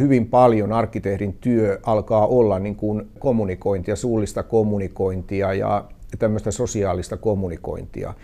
hyvin 0.00 0.26
paljon 0.26 0.72
arkkitehdin 0.72 1.34
työ 1.40 1.78
alkaa 1.82 2.26
olla 2.26 2.58
niin 2.58 2.76
kuin 2.76 3.10
kommunikointia, 3.18 3.96
suullista 3.96 4.42
kommunikointia 4.42 5.54
ja 5.54 5.84
tämmöistä 6.18 6.50
sosiaalista 6.50 7.16
kommunikointia. 7.16 8.14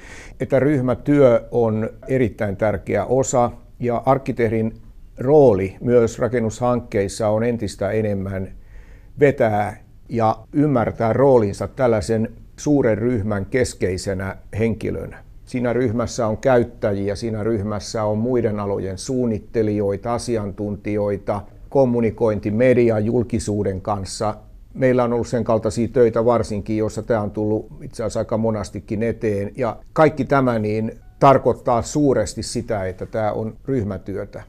Että 0.40 0.60
ryhmätyö 0.60 1.48
on 1.50 1.90
erittäin 2.08 2.56
tärkeä 2.56 3.04
osa 3.04 3.50
ja 3.80 4.02
arkkitehdin 4.06 4.72
rooli 5.18 5.76
myös 5.80 6.18
rakennushankkeissa 6.18 7.28
on 7.28 7.44
entistä 7.44 7.90
enemmän 7.90 8.48
vetää 9.20 9.76
ja 10.08 10.38
ymmärtää 10.52 11.12
roolinsa 11.12 11.68
tällaisen 11.68 12.28
suuren 12.56 12.98
ryhmän 12.98 13.46
keskeisenä 13.46 14.36
henkilönä. 14.58 15.24
Siinä 15.44 15.72
ryhmässä 15.72 16.26
on 16.26 16.36
käyttäjiä, 16.36 17.14
siinä 17.14 17.42
ryhmässä 17.44 18.04
on 18.04 18.18
muiden 18.18 18.60
alojen 18.60 18.98
suunnittelijoita, 18.98 20.14
asiantuntijoita, 20.14 21.40
kommunikointi 21.68 22.50
median, 22.50 23.04
julkisuuden 23.04 23.80
kanssa. 23.80 24.34
Meillä 24.74 25.04
on 25.04 25.12
ollut 25.12 25.28
sen 25.28 25.44
kaltaisia 25.44 25.88
töitä 25.88 26.24
varsinkin, 26.24 26.76
joissa 26.76 27.02
tämä 27.02 27.20
on 27.20 27.30
tullut 27.30 27.66
itse 27.82 28.02
asiassa 28.02 28.20
aika 28.20 28.36
monastikin 28.36 29.02
eteen. 29.02 29.52
Ja 29.56 29.76
kaikki 29.92 30.24
tämä 30.24 30.58
niin 30.58 30.92
tarkoittaa 31.18 31.82
suuresti 31.82 32.42
sitä, 32.42 32.86
että 32.86 33.06
tämä 33.06 33.32
on 33.32 33.56
ryhmätyötä. 33.64 34.42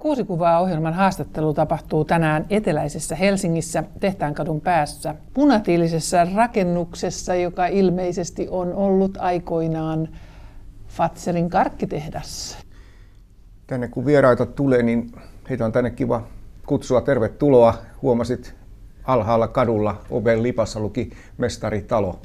Kuusi 0.00 0.24
kuvaa 0.24 0.60
ohjelman 0.60 0.94
haastattelu 0.94 1.54
tapahtuu 1.54 2.04
tänään 2.04 2.46
eteläisessä 2.50 3.16
Helsingissä 3.16 3.84
Tehtaankadun 4.00 4.60
päässä 4.60 5.14
punatiilisessa 5.34 6.26
rakennuksessa, 6.34 7.34
joka 7.34 7.66
ilmeisesti 7.66 8.48
on 8.50 8.74
ollut 8.74 9.16
aikoinaan 9.20 10.08
Fatserin 10.88 11.50
karkkitehdas. 11.50 12.58
Tänne 13.66 13.88
kun 13.88 14.06
vieraita 14.06 14.46
tulee, 14.46 14.82
niin 14.82 15.12
heitä 15.50 15.64
on 15.64 15.72
tänne 15.72 15.90
kiva 15.90 16.26
kutsua 16.66 17.00
tervetuloa. 17.00 17.74
Huomasit 18.02 18.54
alhaalla 19.04 19.48
kadulla 19.48 20.02
oven 20.10 20.42
lipassa 20.42 20.80
luki 20.80 21.10
mestaritalo. 21.38 22.18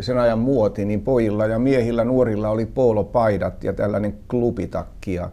sen 0.00 0.18
ajan 0.18 0.38
muoti, 0.38 0.84
niin 0.84 1.00
pojilla 1.00 1.46
ja 1.46 1.58
miehillä, 1.58 2.04
nuorilla 2.04 2.48
oli 2.48 2.66
poolopaidat 2.66 3.64
ja 3.64 3.72
tällainen 3.72 4.18
klubitakki. 4.28 5.14
Ja 5.14 5.30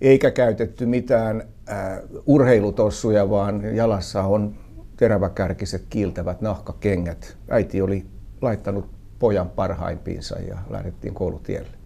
eikä 0.00 0.30
käytetty 0.30 0.86
mitään 0.86 1.42
äh, 1.70 1.98
urheilutossuja, 2.26 3.30
vaan 3.30 3.76
jalassa 3.76 4.22
on 4.22 4.54
teräväkärkiset 4.96 5.84
kiiltävät 5.90 6.40
nahkakengät. 6.40 7.36
Äiti 7.50 7.82
oli 7.82 8.06
laittanut 8.42 8.88
pojan 9.18 9.50
parhaimpiinsa 9.50 10.38
ja 10.38 10.58
lähdettiin 10.70 11.14
koulutielle. 11.14 11.78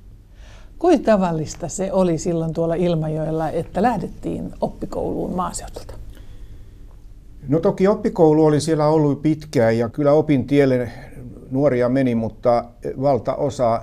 Kuinka 0.78 1.05
tavallista 1.05 1.69
se 1.69 1.93
oli 1.93 2.19
silloin 2.19 2.53
tuolla 2.53 2.75
Ilmajoella, 2.75 3.51
että 3.51 3.83
lähdettiin 3.83 4.53
oppikouluun 4.61 5.37
maaseudulta? 5.37 5.95
No 7.49 7.61
toki 7.61 7.89
oppikoulu 7.89 8.45
oli 8.45 8.61
siellä 8.61 8.87
ollut 8.87 9.22
pitkään 9.22 9.78
ja 9.78 9.89
kyllä 9.89 10.12
opin 10.12 10.47
tielle 10.47 10.89
nuoria 11.51 11.89
meni, 11.89 12.15
mutta 12.15 12.65
valtaosa 13.01 13.83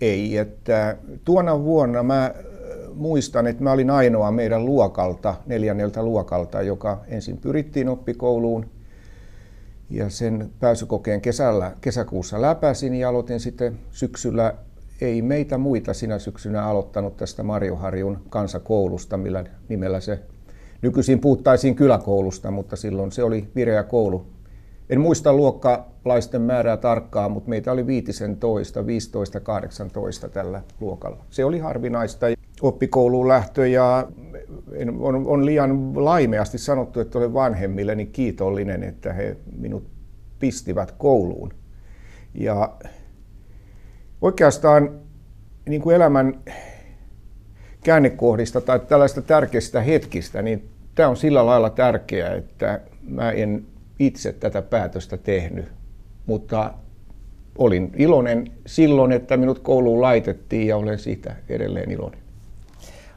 ei. 0.00 0.36
Että 0.38 0.96
tuona 1.24 1.64
vuonna 1.64 2.02
mä 2.02 2.34
muistan, 2.96 3.46
että 3.46 3.62
mä 3.62 3.72
olin 3.72 3.90
ainoa 3.90 4.30
meidän 4.30 4.64
luokalta, 4.64 5.34
neljänneltä 5.46 6.02
luokalta, 6.02 6.62
joka 6.62 7.00
ensin 7.08 7.38
pyrittiin 7.38 7.88
oppikouluun. 7.88 8.66
Ja 9.90 10.10
sen 10.10 10.50
pääsykokeen 10.60 11.20
kesällä, 11.20 11.72
kesäkuussa 11.80 12.42
läpäsin 12.42 12.94
ja 12.94 13.08
aloitin 13.08 13.40
sitten 13.40 13.78
syksyllä, 13.90 14.54
ei 15.00 15.22
meitä 15.22 15.58
muita 15.58 15.94
sinä 15.94 16.18
syksynä 16.18 16.64
aloittanut 16.64 17.16
tästä 17.16 17.42
Marjoharjun 17.42 18.18
kansakoulusta, 18.28 19.16
millä 19.16 19.44
nimellä 19.68 20.00
se 20.00 20.22
Nykyisin 20.82 21.20
puhuttaisiin 21.20 21.74
kyläkoulusta, 21.74 22.50
mutta 22.50 22.76
silloin 22.76 23.12
se 23.12 23.22
oli 23.22 23.48
vireä 23.54 23.82
koulu. 23.82 24.26
En 24.90 25.00
muista 25.00 25.32
luokkalaisten 25.32 26.42
määrää 26.42 26.76
tarkkaan, 26.76 27.32
mutta 27.32 27.50
meitä 27.50 27.72
oli 27.72 27.86
15, 27.86 28.86
15, 28.86 29.40
18 29.40 30.28
tällä 30.28 30.62
luokalla. 30.80 31.24
Se 31.30 31.44
oli 31.44 31.58
harvinaista 31.58 32.26
oppikouluun 32.62 33.28
lähtö 33.28 33.68
ja 33.68 34.08
on, 34.98 35.26
on 35.26 35.46
liian 35.46 36.04
laimeasti 36.04 36.58
sanottu, 36.58 37.00
että 37.00 37.18
olen 37.18 37.34
vanhemmilleni 37.34 38.06
kiitollinen, 38.06 38.82
että 38.82 39.12
he 39.12 39.36
minut 39.58 39.86
pistivät 40.38 40.92
kouluun. 40.92 41.54
Ja 42.34 42.72
oikeastaan 44.20 45.00
niin 45.68 45.82
kuin 45.82 45.96
elämän 45.96 46.40
käännekohdista 47.84 48.60
tai 48.60 48.80
tällaista 48.80 49.22
tärkeistä 49.22 49.80
hetkistä, 49.80 50.42
niin 50.42 50.68
tämä 50.94 51.08
on 51.08 51.16
sillä 51.16 51.46
lailla 51.46 51.70
tärkeää, 51.70 52.34
että 52.34 52.80
mä 53.08 53.30
en 53.30 53.66
itse 53.98 54.32
tätä 54.32 54.62
päätöstä 54.62 55.16
tehnyt, 55.16 55.64
mutta 56.26 56.74
olin 57.58 57.92
iloinen 57.96 58.52
silloin, 58.66 59.12
että 59.12 59.36
minut 59.36 59.58
kouluun 59.58 60.02
laitettiin 60.02 60.66
ja 60.66 60.76
olen 60.76 60.98
siitä 60.98 61.36
edelleen 61.48 61.90
iloinen. 61.90 62.25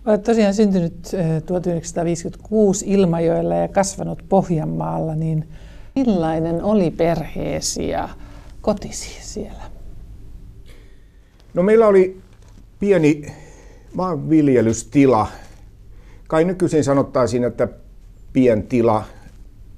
Olet 0.06 0.24
tosiaan 0.24 0.54
syntynyt 0.54 1.16
1956 1.46 2.86
eh, 2.86 2.92
Ilmajoella 2.92 3.56
ja 3.56 3.68
kasvanut 3.68 4.24
Pohjanmaalla, 4.30 5.16
niin 5.16 5.48
millainen 5.96 6.64
oli 6.64 6.92
perheesi 6.92 7.90
ja 7.90 8.10
kotisi 8.62 9.18
siellä? 9.22 9.64
No 11.54 11.64
meillä 11.64 11.88
oli 11.88 12.22
pieni 12.80 13.26
maanviljelystila. 13.94 15.28
Kai 16.28 16.44
nykyisin 16.44 16.84
sanottaisiin, 16.84 17.44
että 17.44 17.68
pientila, 18.34 19.04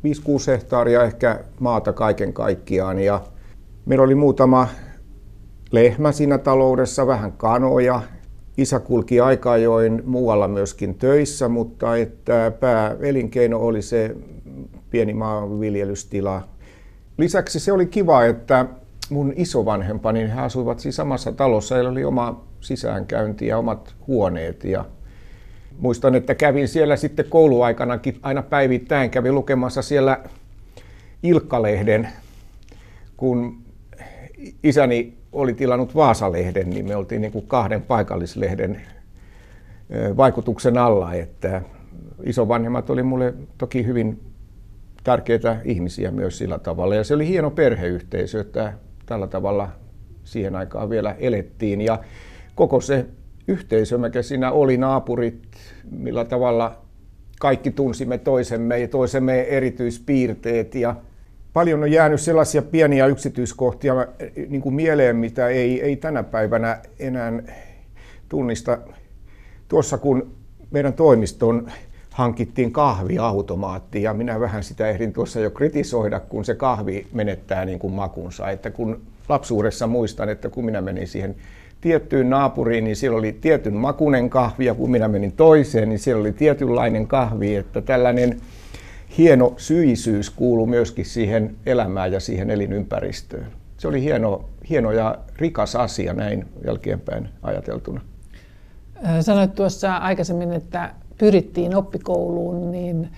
5-6 0.07 0.09
hehtaaria 0.47 1.03
ehkä 1.03 1.43
maata 1.59 1.93
kaiken 1.93 2.33
kaikkiaan. 2.33 2.99
Ja 2.99 3.21
meillä 3.85 4.03
oli 4.03 4.15
muutama 4.15 4.67
lehmä 5.71 6.11
siinä 6.11 6.37
taloudessa, 6.37 7.07
vähän 7.07 7.31
kanoja. 7.31 8.01
Isä 8.57 8.79
kulki 8.79 9.19
aika 9.19 9.51
ajoin 9.51 10.03
muualla 10.05 10.47
myöskin 10.47 10.95
töissä, 10.95 11.49
mutta 11.49 11.97
että 11.97 12.51
pääelinkeino 12.59 13.59
oli 13.59 13.81
se 13.81 14.15
pieni 14.89 15.13
maanviljelystila. 15.13 16.41
Lisäksi 17.17 17.59
se 17.59 17.71
oli 17.71 17.85
kiva, 17.85 18.25
että 18.25 18.65
mun 19.09 19.33
isovanhempani, 19.35 20.29
he 20.29 20.39
asuivat 20.41 20.79
siis 20.79 20.95
samassa 20.95 21.31
talossa, 21.31 21.75
heillä 21.75 21.91
oli 21.91 22.03
oma 22.03 22.43
sisäänkäynti 22.61 23.47
ja 23.47 23.57
omat 23.57 23.95
huoneet. 24.07 24.63
Ja 24.63 24.85
muistan, 25.79 26.15
että 26.15 26.35
kävin 26.35 26.67
siellä 26.67 26.95
sitten 26.95 27.25
kouluaikanakin 27.29 28.19
aina 28.21 28.41
päivittäin, 28.41 29.09
kävin 29.09 29.35
lukemassa 29.35 29.81
siellä 29.81 30.23
Ilkkalehden, 31.23 32.09
kun 33.17 33.57
isäni 34.63 35.20
oli 35.31 35.53
tilannut 35.53 35.95
Vaasalehden, 35.95 36.69
niin 36.69 36.87
me 36.87 36.95
oltiin 36.95 37.21
niin 37.21 37.31
kuin 37.31 37.47
kahden 37.47 37.81
paikallislehden 37.81 38.81
vaikutuksen 40.17 40.77
alla, 40.77 41.13
että 41.13 41.61
isovanhemmat 42.23 42.89
oli 42.89 43.03
mulle 43.03 43.33
toki 43.57 43.85
hyvin 43.85 44.19
tärkeitä 45.03 45.57
ihmisiä 45.63 46.11
myös 46.11 46.37
sillä 46.37 46.59
tavalla. 46.59 46.95
Ja 46.95 47.03
se 47.03 47.13
oli 47.13 47.27
hieno 47.27 47.51
perheyhteisö, 47.51 48.41
että 48.41 48.73
tällä 49.05 49.27
tavalla 49.27 49.69
siihen 50.23 50.55
aikaan 50.55 50.89
vielä 50.89 51.15
elettiin. 51.19 51.81
Ja 51.81 51.99
koko 52.55 52.81
se 52.81 53.05
yhteisö, 53.47 53.97
mikä 53.97 54.21
siinä 54.21 54.51
oli, 54.51 54.77
naapurit, 54.77 55.43
millä 55.91 56.25
tavalla 56.25 56.77
kaikki 57.39 57.71
tunsimme 57.71 58.17
toisemme 58.17 58.79
ja 58.79 58.87
toisemme 58.87 59.41
erityispiirteet. 59.41 60.75
Ja 60.75 60.95
paljon 61.53 61.83
on 61.83 61.91
jäänyt 61.91 62.21
sellaisia 62.21 62.61
pieniä 62.61 63.05
yksityiskohtia 63.05 63.93
niin 64.49 64.61
kuin 64.61 64.75
mieleen, 64.75 65.15
mitä 65.15 65.47
ei, 65.47 65.81
ei 65.81 65.95
tänä 65.95 66.23
päivänä 66.23 66.79
enää 66.99 67.33
tunnista. 68.29 68.77
Tuossa 69.67 69.97
kun 69.97 70.31
meidän 70.71 70.93
toimiston 70.93 71.71
hankittiin 72.11 72.71
kahviautomaatti 72.71 74.03
ja 74.03 74.13
minä 74.13 74.39
vähän 74.39 74.63
sitä 74.63 74.89
ehdin 74.89 75.13
tuossa 75.13 75.39
jo 75.39 75.49
kritisoida, 75.49 76.19
kun 76.19 76.45
se 76.45 76.55
kahvi 76.55 77.07
menettää 77.13 77.65
niin 77.65 77.79
kuin 77.79 77.93
makunsa. 77.93 78.49
Että 78.49 78.71
kun 78.71 79.01
lapsuudessa 79.29 79.87
muistan, 79.87 80.29
että 80.29 80.49
kun 80.49 80.65
minä 80.65 80.81
menin 80.81 81.07
siihen 81.07 81.35
tiettyyn 81.81 82.29
naapuriin, 82.29 82.83
niin 82.83 82.95
siellä 82.95 83.17
oli 83.17 83.37
tietyn 83.41 83.73
makunen 83.73 84.29
kahvi 84.29 84.65
ja 84.65 84.73
kun 84.73 84.91
minä 84.91 85.07
menin 85.07 85.31
toiseen, 85.31 85.89
niin 85.89 85.99
siellä 85.99 86.21
oli 86.21 86.31
tietynlainen 86.31 87.07
kahvi, 87.07 87.55
että 87.55 87.81
tällainen 87.81 88.41
hieno 89.17 89.53
syisyys 89.57 90.29
kuuluu 90.29 90.65
myöskin 90.65 91.05
siihen 91.05 91.55
elämään 91.65 92.11
ja 92.11 92.19
siihen 92.19 92.49
elinympäristöön. 92.49 93.47
Se 93.77 93.87
oli 93.87 94.01
hieno, 94.01 94.49
hieno 94.69 94.91
ja 94.91 95.17
rikas 95.37 95.75
asia 95.75 96.13
näin 96.13 96.45
jälkeenpäin 96.65 97.29
ajateltuna. 97.41 98.01
Sanoit 99.21 99.55
tuossa 99.55 99.95
aikaisemmin, 99.95 100.53
että 100.53 100.93
pyrittiin 101.17 101.75
oppikouluun, 101.75 102.71
niin 102.71 103.09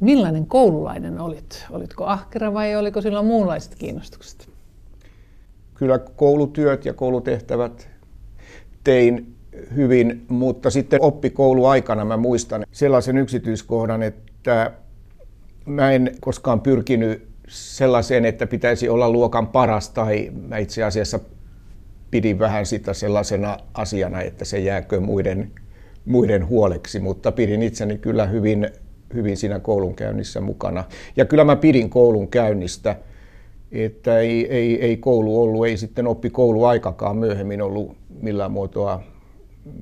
millainen 0.00 0.46
koululainen 0.46 1.20
olit? 1.20 1.66
Olitko 1.70 2.04
ahkera 2.04 2.54
vai 2.54 2.76
oliko 2.76 3.00
sillä 3.00 3.22
muunlaiset 3.22 3.74
kiinnostukset? 3.74 4.48
Kyllä 5.74 5.98
koulutyöt 5.98 6.84
ja 6.84 6.92
koulutehtävät 6.92 7.88
tein 8.84 9.34
hyvin, 9.76 10.24
mutta 10.28 10.70
sitten 10.70 11.02
oppikouluaikana 11.02 12.04
mä 12.04 12.16
muistan 12.16 12.66
sellaisen 12.72 13.18
yksityiskohdan, 13.18 14.02
että 14.02 14.72
mä 15.66 15.92
en 15.92 16.16
koskaan 16.20 16.60
pyrkinyt 16.60 17.28
sellaiseen, 17.48 18.24
että 18.24 18.46
pitäisi 18.46 18.88
olla 18.88 19.10
luokan 19.10 19.46
paras 19.46 19.90
tai 19.90 20.32
mä 20.48 20.58
itse 20.58 20.82
asiassa 20.82 21.20
pidin 22.10 22.38
vähän 22.38 22.66
sitä 22.66 22.94
sellaisena 22.94 23.56
asiana, 23.74 24.20
että 24.20 24.44
se 24.44 24.58
jääkö 24.58 25.00
muiden 25.00 25.52
muiden 26.06 26.48
huoleksi, 26.48 27.00
mutta 27.00 27.32
pidin 27.32 27.62
itseni 27.62 27.98
kyllä 27.98 28.26
hyvin, 28.26 28.70
hyvin 29.14 29.36
siinä 29.36 29.60
koulunkäynnissä 29.60 30.40
mukana. 30.40 30.84
Ja 31.16 31.24
kyllä 31.24 31.44
mä 31.44 31.56
pidin 31.56 31.90
koulun 31.90 32.28
käynnistä, 32.28 32.96
että 33.72 34.18
ei, 34.18 34.52
ei, 34.52 34.82
ei 34.82 34.96
koulu 34.96 35.42
ollut, 35.42 35.66
ei 35.66 35.76
sitten 35.76 36.06
oppi 36.06 36.30
kouluaikakaan 36.30 37.16
myöhemmin 37.16 37.62
ollut 37.62 37.96
millään 38.22 38.52
muotoa 38.52 39.02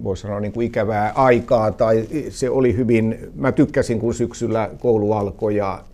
voisi 0.05 0.23
sanoa 0.23 0.41
niin 0.41 0.53
kuin 0.53 0.67
ikävää 0.67 1.13
aikaa, 1.15 1.73
tai 1.73 2.09
se 2.29 2.51
oli 2.51 2.77
hyvin, 2.77 3.19
mä 3.35 3.53
tykkäsin 3.53 4.01
kun 4.01 4.15
syksyllä 4.15 4.71
koulu 4.79 5.13
alkoi 5.13 5.57
ja 5.57 5.85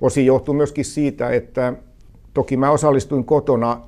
osin 0.00 0.26
johtui 0.26 0.54
myöskin 0.54 0.84
siitä, 0.84 1.30
että 1.30 1.72
toki 2.34 2.56
mä 2.56 2.70
osallistuin 2.70 3.24
kotona 3.24 3.80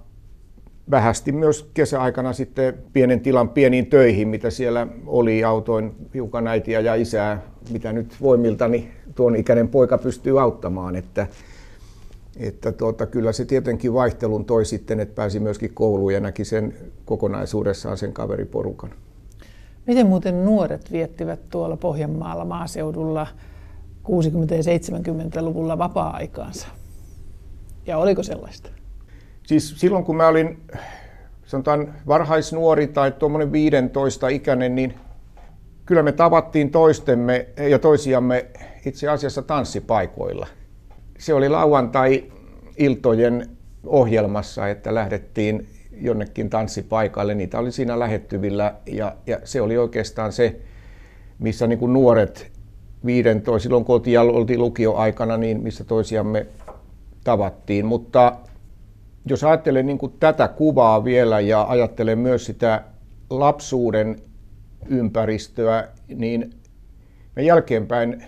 vähästi 0.90 1.32
myös 1.32 1.70
kesäaikana 1.75 2.32
sitten 2.32 2.75
pienen 2.93 3.20
tilan 3.20 3.49
pieniin 3.49 3.87
töihin, 3.87 4.29
mitä 4.29 4.50
siellä 4.50 4.87
oli. 5.06 5.44
Autoin 5.44 5.93
hiukan 6.14 6.46
äitiä 6.46 6.81
ja 6.81 6.94
isää, 6.94 7.43
mitä 7.70 7.93
nyt 7.93 8.17
voimiltani 8.20 8.90
tuon 9.14 9.37
ikäinen 9.37 9.69
poika 9.69 9.99
pystyy 9.99 10.40
auttamaan. 10.40 10.96
Että, 10.96 11.26
että 12.37 12.73
tuota, 12.73 13.06
kyllä 13.06 13.32
se 13.32 13.44
tietenkin 13.44 13.94
vaihtelun 13.94 14.44
toi 14.44 14.64
sitten, 14.64 15.00
että 15.00 15.14
pääsi 15.14 15.40
myöskin 15.40 15.75
kouluun 15.75 16.14
ja 16.14 16.20
näki 16.20 16.44
sen 16.44 16.75
kokonaisuudessaan 17.05 17.99
sen 17.99 18.12
kaveriporukan. 18.12 18.90
Miten 19.88 20.06
muuten 20.06 20.44
nuoret 20.44 20.93
viettivät 20.93 21.50
tuolla 21.50 21.76
Pohjanmaalla 21.76 22.44
maaseudulla 22.44 23.26
60- 24.06 24.11
ja 24.55 24.62
70-luvulla 24.62 25.79
vapaa-aikaansa? 25.79 26.69
Ja 27.87 27.99
oliko 27.99 28.23
sellaista? 28.23 28.70
Siis 29.43 29.81
silloin 29.81 30.05
kun 30.05 30.17
mä 30.17 30.29
olin 30.29 30.61
sanotaan 31.44 31.94
varhaisnuori 32.06 32.87
tai 32.87 33.12
tuommoinen 33.12 33.52
15 33.52 34.29
ikäinen, 34.29 34.75
niin 34.75 34.94
kyllä 35.87 36.02
me 36.02 36.12
tavattiin 36.12 36.70
toistemme 36.70 37.46
ja 37.70 37.79
toisiamme 37.79 38.46
itse 38.87 39.08
asiassa 39.08 39.43
tanssipaikoilla. 39.43 40.46
Se 41.19 41.35
oli 41.35 41.49
lauantai-iltojen 41.49 43.50
ohjelmassa, 43.87 44.69
että 44.69 44.94
lähdettiin 44.94 45.69
jonnekin 46.00 46.50
tanssipaikalle. 46.50 47.35
Niitä 47.35 47.59
oli 47.59 47.73
siinä 47.73 47.99
lähettyvillä 47.99 48.75
ja, 48.87 49.17
ja 49.27 49.39
se 49.45 49.61
oli 49.61 49.79
oikeastaan 49.79 50.33
se, 50.33 50.61
missä 51.39 51.67
niin 51.67 51.79
kuin 51.79 51.93
nuoret 51.93 52.53
15, 53.06 53.62
silloin 53.62 53.85
kun 53.85 53.95
oltiin, 53.95 54.21
oltiin 54.21 54.61
lukioaikana, 54.61 55.37
niin 55.37 55.62
missä 55.62 55.85
toisiamme 55.85 56.47
tavattiin. 57.25 57.87
Mutta 57.87 58.37
jos 59.27 59.45
ajattelen 59.45 59.87
niin 59.87 59.99
kuin 59.99 60.12
tätä 60.21 60.49
kuvaa 60.49 61.05
vielä 61.05 61.41
ja 61.41 61.62
ajattelen 61.69 62.19
myös 62.19 62.47
sitä 62.47 62.83
lapsuuden 63.31 64.17
ympäristöä, 64.89 65.89
niin 66.09 66.50
mä 67.37 67.43
jälkeenpäin 67.43 68.25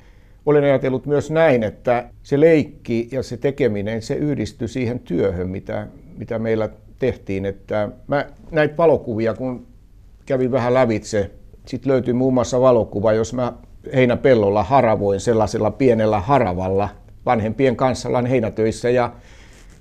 olen 0.47 0.65
ajatellut 0.65 1.07
myös 1.07 1.31
näin, 1.31 1.63
että 1.63 2.11
se 2.23 2.41
leikki 2.41 3.09
ja 3.13 3.23
se 3.23 3.37
tekeminen, 3.37 4.03
se 4.03 4.15
yhdistyi 4.15 4.69
siihen 4.69 5.01
työhön, 5.01 5.51
mitä, 5.51 5.87
mitä 6.17 6.39
meillä 6.39 6.69
tehtiin. 7.01 7.47
Että 7.47 7.89
mä 8.07 8.27
näitä 8.51 8.77
valokuvia, 8.77 9.35
kun 9.35 9.67
kävin 10.27 10.53
vähän 10.53 10.75
lävitse, 10.75 11.31
sitten 11.67 11.93
löytyi 11.93 12.15
muun 12.15 12.35
muassa 12.35 12.61
valokuva, 12.61 13.13
jos 13.13 13.35
mä 13.35 13.53
heinäpellolla 13.95 14.63
haravoin 14.63 15.21
sellaisella 15.21 15.71
pienellä 15.71 16.21
haravalla 16.21 16.89
vanhempien 17.27 17.77
kanssa 17.77 18.09
ollaan 18.09 18.27
heinätöissä 18.27 18.91
ja 18.91 19.13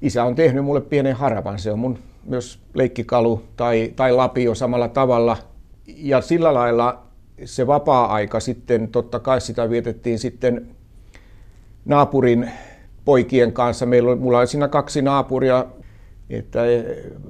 isä 0.01 0.23
on 0.23 0.35
tehnyt 0.35 0.65
mulle 0.65 0.81
pienen 0.81 1.15
haravan. 1.15 1.59
Se 1.59 1.71
on 1.71 1.79
mun 1.79 1.99
myös 2.25 2.59
leikkikalu 2.73 3.43
tai, 3.55 3.93
tai 3.95 4.11
lapio 4.11 4.55
samalla 4.55 4.87
tavalla. 4.87 5.37
Ja 5.87 6.21
sillä 6.21 6.53
lailla 6.53 7.03
se 7.45 7.67
vapaa-aika 7.67 8.39
sitten, 8.39 8.87
totta 8.87 9.19
kai 9.19 9.41
sitä 9.41 9.69
vietettiin 9.69 10.19
sitten 10.19 10.67
naapurin 11.85 12.51
poikien 13.05 13.53
kanssa. 13.53 13.85
Meillä 13.85 14.09
oli, 14.09 14.19
mulla 14.19 14.39
oli 14.39 14.47
siinä 14.47 14.67
kaksi 14.67 15.01
naapuria, 15.01 15.65
että 16.29 16.59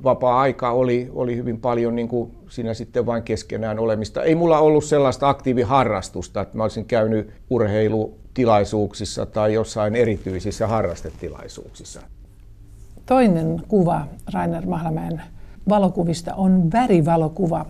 vapaa-aika 0.04 0.72
oli, 0.72 1.10
oli 1.14 1.36
hyvin 1.36 1.60
paljon 1.60 1.96
niin 1.96 2.08
kuin 2.08 2.32
siinä 2.50 2.74
sitten 2.74 3.06
vain 3.06 3.24
keskenään 3.24 3.80
olemista. 3.80 4.24
Ei 4.24 4.36
mulla 4.36 4.60
ollut 4.60 4.84
sellaista 4.84 5.30
aktiiviharrastusta, 5.30 6.42
että 6.42 6.58
mä 6.58 6.64
olisin 6.64 6.86
käynyt 6.86 7.30
urheilutilaisuuksissa 7.50 9.26
tai 9.26 9.54
jossain 9.54 9.96
erityisissä 9.96 10.68
harrastetilaisuuksissa. 10.68 12.02
Toinen 13.06 13.62
kuva 13.68 14.08
Rainer 14.34 14.66
Mahlamäen 14.66 15.22
valokuvista 15.70 16.34
on 16.34 16.72
värivalokuva. 16.72 17.66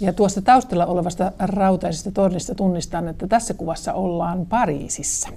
Ja 0.00 0.12
tuosta 0.12 0.42
taustalla 0.42 0.86
olevasta 0.86 1.32
rautaisesta 1.38 2.10
tornista 2.10 2.54
tunnistan, 2.54 3.08
että 3.08 3.26
tässä 3.26 3.54
kuvassa 3.54 3.92
ollaan 3.92 4.46
Pariisissa. 4.46 5.28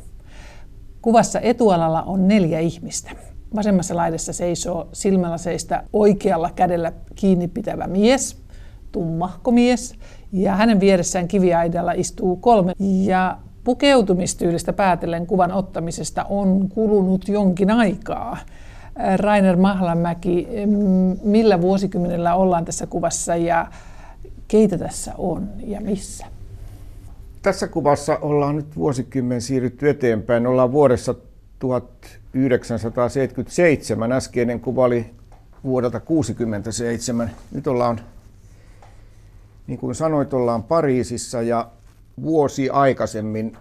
Kuvassa 1.01 1.39
etualalla 1.39 2.03
on 2.03 2.27
neljä 2.27 2.59
ihmistä. 2.59 3.11
Vasemmassa 3.55 3.95
laidassa 3.95 4.33
seisoo 4.33 4.87
silmälaseista 4.93 5.83
oikealla 5.93 6.49
kädellä 6.55 6.91
kiinni 7.15 7.47
pitävä 7.47 7.87
mies, 7.87 8.41
tummahko 8.91 9.51
mies, 9.51 9.95
ja 10.31 10.55
hänen 10.55 10.79
vieressään 10.79 11.27
kiviaidalla 11.27 11.91
istuu 11.91 12.35
kolme. 12.35 12.73
Ja 12.79 13.37
pukeutumistyylistä 13.63 14.73
päätellen 14.73 15.27
kuvan 15.27 15.51
ottamisesta 15.51 16.25
on 16.29 16.69
kulunut 16.69 17.27
jonkin 17.27 17.71
aikaa. 17.71 18.37
Rainer 19.17 19.55
Mahlamäki, 19.57 20.47
millä 21.23 21.61
vuosikymmenellä 21.61 22.35
ollaan 22.35 22.65
tässä 22.65 22.87
kuvassa 22.87 23.35
ja 23.35 23.67
keitä 24.47 24.77
tässä 24.77 25.13
on 25.17 25.49
ja 25.65 25.81
missä? 25.81 26.25
Tässä 27.41 27.67
kuvassa 27.67 28.17
ollaan 28.21 28.55
nyt 28.55 28.75
vuosikymmen 28.77 29.41
siirrytty 29.41 29.89
eteenpäin. 29.89 30.47
Ollaan 30.47 30.71
vuodessa 30.71 31.15
1977. 31.67 34.11
Äskeinen 34.11 34.59
kuva 34.59 34.85
oli 34.85 35.05
vuodelta 35.63 35.99
1967. 35.99 37.31
Nyt 37.51 37.67
ollaan, 37.67 37.99
niin 39.67 39.79
kuin 39.79 39.95
sanoit, 39.95 40.33
ollaan 40.33 40.63
Pariisissa 40.63 41.41
ja 41.41 41.69
vuosi 42.21 42.69
aikaisemmin, 42.69 43.57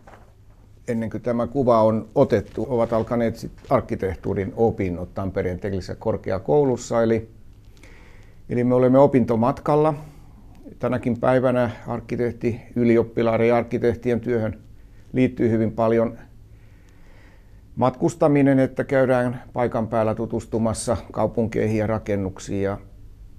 ennen 0.88 1.10
kuin 1.10 1.22
tämä 1.22 1.46
kuva 1.46 1.82
on 1.82 2.08
otettu, 2.14 2.66
ovat 2.68 2.92
alkaneet 2.92 3.50
arkkitehtuurin 3.70 4.52
opinnot 4.56 5.14
Tampereen 5.14 5.60
teknisessä 5.60 5.94
korkeakoulussa. 5.94 7.02
Eli, 7.02 7.28
eli 8.48 8.64
me 8.64 8.74
olemme 8.74 8.98
opintomatkalla. 8.98 9.94
Tänäkin 10.78 11.20
päivänä 11.20 11.70
arkkitehti, 11.86 12.60
ylioppilaiden 12.76 13.48
ja 13.48 13.56
arkkitehtien 13.56 14.20
työhön 14.20 14.58
liittyy 15.12 15.50
hyvin 15.50 15.72
paljon 15.72 16.18
matkustaminen, 17.76 18.58
että 18.58 18.84
käydään 18.84 19.42
paikan 19.52 19.88
päällä 19.88 20.14
tutustumassa 20.14 20.96
kaupunkeihin 21.12 21.78
ja 21.78 21.86
rakennuksiin. 21.86 22.62
Ja 22.62 22.78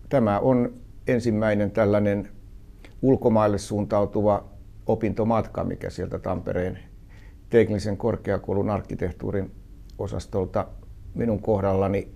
tämä 0.10 0.40
on 0.40 0.74
ensimmäinen 1.08 1.72
tällainen 1.72 2.30
ulkomaille 3.02 3.58
suuntautuva 3.58 4.44
opintomatka, 4.86 5.64
mikä 5.64 5.90
sieltä 5.90 6.20
Tampereen 6.20 6.80
teknisen 7.50 7.98
korkeakoulun 7.98 8.70
arkkitehtuurin 8.70 9.52
osastolta 9.98 10.68
minun 11.14 11.42
kohdallani 11.42 12.08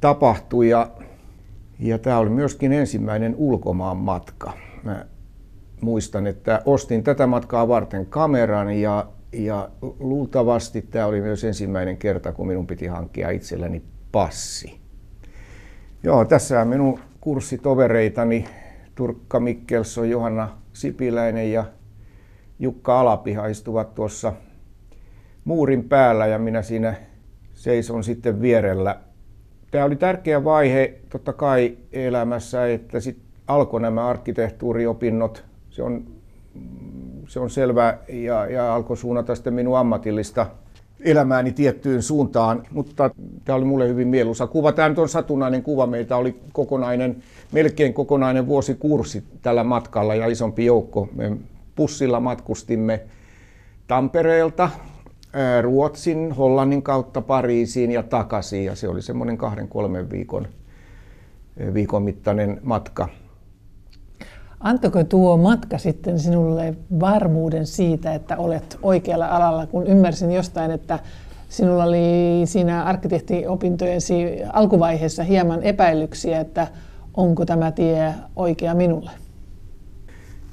tapahtui. 0.00 0.68
Ja, 0.68 0.90
ja 1.78 1.98
tämä 1.98 2.18
oli 2.18 2.30
myöskin 2.30 2.72
ensimmäinen 2.72 3.34
ulkomaan 3.38 3.96
matka. 3.96 4.52
Mä 4.82 5.06
muistan, 5.80 6.26
että 6.26 6.62
ostin 6.64 7.04
tätä 7.04 7.26
matkaa 7.26 7.68
varten 7.68 8.06
kameran 8.06 8.70
ja, 8.70 9.06
ja 9.32 9.68
luultavasti 10.00 10.82
tämä 10.82 11.06
oli 11.06 11.20
myös 11.20 11.44
ensimmäinen 11.44 11.96
kerta, 11.96 12.32
kun 12.32 12.46
minun 12.46 12.66
piti 12.66 12.86
hankkia 12.86 13.30
itselleni 13.30 13.82
passi. 14.12 14.80
Joo, 16.02 16.24
tässä 16.24 16.64
minun 16.64 17.00
kurssitovereitani 17.20 18.48
Turkka 18.94 19.40
Mikkelson, 19.40 20.10
Johanna 20.10 20.58
Sipiläinen 20.72 21.52
ja 21.52 21.64
Jukka 22.58 23.00
Alapiha 23.00 23.46
istuvat 23.46 23.94
tuossa 23.94 24.32
muurin 25.44 25.84
päällä 25.84 26.26
ja 26.26 26.38
minä 26.38 26.62
siinä 26.62 26.94
seison 27.54 28.04
sitten 28.04 28.40
vierellä. 28.40 29.00
Tämä 29.70 29.84
oli 29.84 29.96
tärkeä 29.96 30.44
vaihe 30.44 31.00
totta 31.10 31.32
kai 31.32 31.78
elämässä, 31.92 32.68
että 32.68 33.00
sitten 33.00 33.28
alkoi 33.46 33.80
nämä 33.80 34.06
arkkitehtuuriopinnot. 34.06 35.44
Se 35.70 35.82
on, 35.82 36.06
se 37.28 37.40
on 37.40 37.50
selvä 37.50 37.98
ja, 38.08 38.46
ja 38.46 38.74
alkoi 38.74 38.96
suunnata 38.96 39.34
sitten 39.34 39.54
minun 39.54 39.78
ammatillista 39.78 40.46
elämääni 41.00 41.52
tiettyyn 41.52 42.02
suuntaan, 42.02 42.62
mutta 42.70 43.10
tämä 43.44 43.56
oli 43.56 43.64
mulle 43.64 43.88
hyvin 43.88 44.08
mieluisa 44.08 44.46
kuva. 44.46 44.72
Tämä 44.72 44.88
nyt 44.88 44.98
on 44.98 45.08
satunnainen 45.08 45.62
kuva. 45.62 45.86
Meitä 45.86 46.16
oli 46.16 46.40
kokonainen, 46.52 47.22
melkein 47.52 47.94
kokonainen 47.94 48.46
vuosikurssi 48.46 49.24
tällä 49.42 49.64
matkalla 49.64 50.14
ja 50.14 50.26
isompi 50.26 50.64
joukko. 50.64 51.08
Me 51.14 51.36
pussilla 51.74 52.20
matkustimme 52.20 53.00
Tampereelta 53.86 54.70
Ruotsin, 55.62 56.32
Hollannin 56.32 56.82
kautta 56.82 57.20
Pariisiin 57.20 57.90
ja 57.90 58.02
takaisin. 58.02 58.64
Ja 58.64 58.74
se 58.74 58.88
oli 58.88 59.02
semmoinen 59.02 59.38
kahden, 59.38 59.68
kolmen 59.68 60.10
viikon, 60.10 60.48
viikon 61.74 62.02
mittainen 62.02 62.60
matka. 62.62 63.08
Antoiko 64.60 65.04
tuo 65.04 65.36
matka 65.36 65.78
sitten 65.78 66.18
sinulle 66.18 66.74
varmuuden 67.00 67.66
siitä, 67.66 68.14
että 68.14 68.36
olet 68.36 68.78
oikealla 68.82 69.26
alalla, 69.26 69.66
kun 69.66 69.86
ymmärsin 69.86 70.30
jostain, 70.30 70.70
että 70.70 70.98
sinulla 71.48 71.84
oli 71.84 72.42
siinä 72.44 72.84
arkkitehtiopintojen 72.84 74.00
alkuvaiheessa 74.52 75.22
hieman 75.22 75.62
epäilyksiä, 75.62 76.40
että 76.40 76.66
onko 77.16 77.46
tämä 77.46 77.72
tie 77.72 78.14
oikea 78.36 78.74
minulle? 78.74 79.10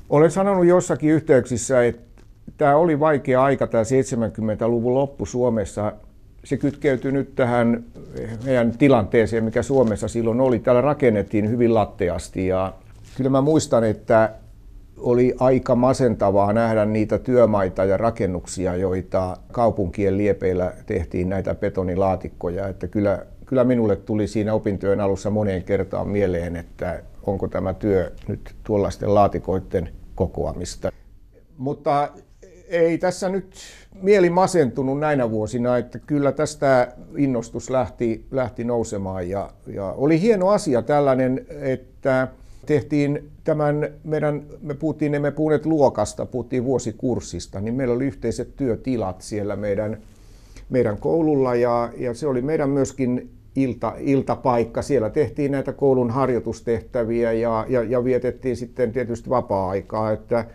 Olen 0.09 0.31
sanonut 0.31 0.65
jossakin 0.65 1.11
yhteyksissä, 1.11 1.85
että 1.85 2.23
tämä 2.57 2.75
oli 2.75 2.99
vaikea 2.99 3.43
aika, 3.43 3.67
tämä 3.67 3.83
70-luvun 3.83 4.93
loppu 4.93 5.25
Suomessa. 5.25 5.93
Se 6.43 6.57
kytkeytyy 6.57 7.11
nyt 7.11 7.35
tähän 7.35 7.83
meidän 8.45 8.71
tilanteeseen, 8.71 9.43
mikä 9.43 9.63
Suomessa 9.63 10.07
silloin 10.07 10.41
oli. 10.41 10.59
Täällä 10.59 10.81
rakennettiin 10.81 11.49
hyvin 11.49 11.73
latteasti 11.73 12.47
ja 12.47 12.73
kyllä 13.17 13.29
mä 13.29 13.41
muistan, 13.41 13.83
että 13.83 14.31
oli 14.97 15.35
aika 15.39 15.75
masentavaa 15.75 16.53
nähdä 16.53 16.85
niitä 16.85 17.17
työmaita 17.17 17.85
ja 17.85 17.97
rakennuksia, 17.97 18.75
joita 18.75 19.37
kaupunkien 19.51 20.17
liepeillä 20.17 20.73
tehtiin 20.85 21.29
näitä 21.29 21.55
betonilaatikkoja. 21.55 22.67
Että 22.67 22.87
kyllä, 22.87 23.25
kyllä 23.45 23.63
minulle 23.63 23.95
tuli 23.95 24.27
siinä 24.27 24.53
opintojen 24.53 25.01
alussa 25.01 25.29
moneen 25.29 25.63
kertaan 25.63 26.07
mieleen, 26.07 26.55
että 26.55 27.03
onko 27.25 27.47
tämä 27.47 27.73
työ 27.73 28.11
nyt 28.27 28.55
tuollaisten 28.63 29.15
laatikoiden 29.15 29.89
kokoamista. 30.15 30.91
Mutta 31.57 32.09
ei 32.67 32.97
tässä 32.97 33.29
nyt 33.29 33.55
mieli 34.01 34.29
masentunut 34.29 34.99
näinä 34.99 35.31
vuosina, 35.31 35.77
että 35.77 35.99
kyllä 35.99 36.31
tästä 36.31 36.93
innostus 37.17 37.69
lähti, 37.69 38.25
lähti 38.31 38.63
nousemaan 38.63 39.29
ja, 39.29 39.49
ja 39.67 39.91
oli 39.91 40.21
hieno 40.21 40.49
asia 40.49 40.81
tällainen, 40.81 41.45
että 41.49 42.27
tehtiin 42.65 43.29
tämän 43.43 43.89
meidän, 44.03 44.43
me 44.61 44.73
puhuttiin, 44.73 45.15
emme 45.15 45.31
puhuneet 45.31 45.65
luokasta, 45.65 46.25
puhuttiin 46.25 46.63
vuosikurssista, 46.63 47.59
niin 47.59 47.73
meillä 47.73 47.95
oli 47.95 48.05
yhteiset 48.05 48.55
työtilat 48.55 49.21
siellä 49.21 49.55
meidän, 49.55 49.97
meidän 50.69 50.97
koululla 50.97 51.55
ja, 51.55 51.89
ja 51.97 52.13
se 52.13 52.27
oli 52.27 52.41
meidän 52.41 52.69
myöskin 52.69 53.29
ilta, 53.55 53.93
iltapaikka. 53.99 54.81
Siellä 54.81 55.09
tehtiin 55.09 55.51
näitä 55.51 55.73
koulun 55.73 56.09
harjoitustehtäviä 56.09 57.31
ja, 57.31 57.65
ja, 57.69 57.83
ja 57.83 58.03
vietettiin 58.03 58.57
sitten 58.57 58.91
tietysti 58.91 59.29
vapaa-aikaa, 59.29 60.11
että 60.11 60.45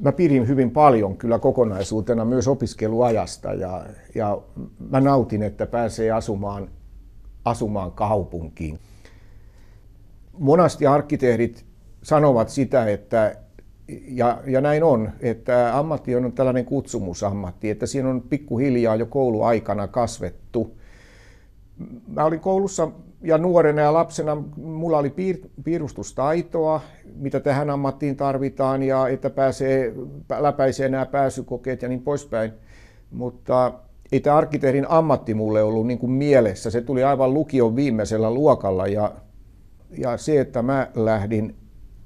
mä 0.00 0.12
pidin 0.12 0.48
hyvin 0.48 0.70
paljon 0.70 1.16
kyllä 1.16 1.38
kokonaisuutena 1.38 2.24
myös 2.24 2.48
opiskeluajasta 2.48 3.52
ja, 3.52 3.86
ja 4.14 4.38
mä 4.90 5.00
nautin, 5.00 5.42
että 5.42 5.66
pääsee 5.66 6.10
asumaan, 6.10 6.68
asumaan 7.44 7.92
kaupunkiin 7.92 8.78
monasti 10.38 10.86
arkkitehdit 10.86 11.64
sanovat 12.02 12.48
sitä, 12.48 12.86
että 12.86 13.36
ja, 14.08 14.42
ja 14.46 14.60
näin 14.60 14.84
on, 14.84 15.10
että 15.20 15.78
ammatti 15.78 16.16
on 16.16 16.32
tällainen 16.32 16.64
kutsumusammatti, 16.64 17.70
että 17.70 17.86
siinä 17.86 18.08
on 18.08 18.22
pikkuhiljaa 18.22 18.96
jo 18.96 19.06
kouluaikana 19.06 19.88
kasvettu. 19.88 20.78
Mä 22.08 22.24
olin 22.24 22.40
koulussa 22.40 22.88
ja 23.22 23.38
nuorena 23.38 23.82
ja 23.82 23.92
lapsena 23.92 24.42
mulla 24.56 24.98
oli 24.98 25.10
piir, 25.10 25.38
piirustustaitoa, 25.64 26.80
mitä 27.16 27.40
tähän 27.40 27.70
ammattiin 27.70 28.16
tarvitaan 28.16 28.82
ja 28.82 29.08
että 29.08 29.30
pääsee, 29.30 29.94
läpäisee 30.38 30.88
nämä 30.88 31.06
pääsykokeet 31.06 31.82
ja 31.82 31.88
niin 31.88 32.02
poispäin. 32.02 32.52
Mutta 33.10 33.72
ei 34.12 34.20
tämä 34.20 34.36
arkkitehdin 34.36 34.86
ammatti 34.88 35.34
mulle 35.34 35.62
ollut 35.62 35.86
niin 35.86 35.98
kuin 35.98 36.12
mielessä. 36.12 36.70
Se 36.70 36.80
tuli 36.80 37.04
aivan 37.04 37.34
lukion 37.34 37.76
viimeisellä 37.76 38.30
luokalla 38.30 38.86
ja 38.86 39.12
ja 39.98 40.16
se, 40.16 40.40
että 40.40 40.62
mä 40.62 40.90
lähdin 40.94 41.54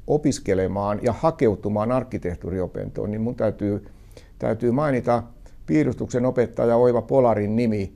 opiskelemaan 0.06 0.98
ja 1.02 1.12
hakeutumaan 1.12 1.92
arkkitehtuuriopintoon, 1.92 3.10
niin 3.10 3.20
mun 3.20 3.34
täytyy, 3.34 3.84
täytyy 4.38 4.70
mainita 4.70 5.22
piirustuksen 5.66 6.26
opettaja 6.26 6.76
Oiva 6.76 7.02
Polarin 7.02 7.56
nimi, 7.56 7.92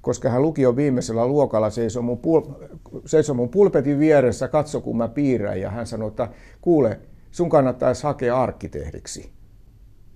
koska 0.00 0.28
hän 0.28 0.42
lukion 0.42 0.76
viimeisellä 0.76 1.26
luokalla 1.26 1.70
seisoi 1.70 2.02
mun, 2.02 2.18
pul- 2.18 2.68
seisoi 3.06 3.36
mun 3.36 3.48
pulpetin 3.48 3.98
vieressä, 3.98 4.48
katso 4.48 4.80
kun 4.80 4.96
mä 4.96 5.08
piirrän, 5.08 5.60
ja 5.60 5.70
hän 5.70 5.86
sanoi, 5.86 6.08
että 6.08 6.28
kuule, 6.60 7.00
sun 7.30 7.48
kannattaisi 7.48 8.02
hakea 8.02 8.42
arkkitehdiksi. 8.42 9.32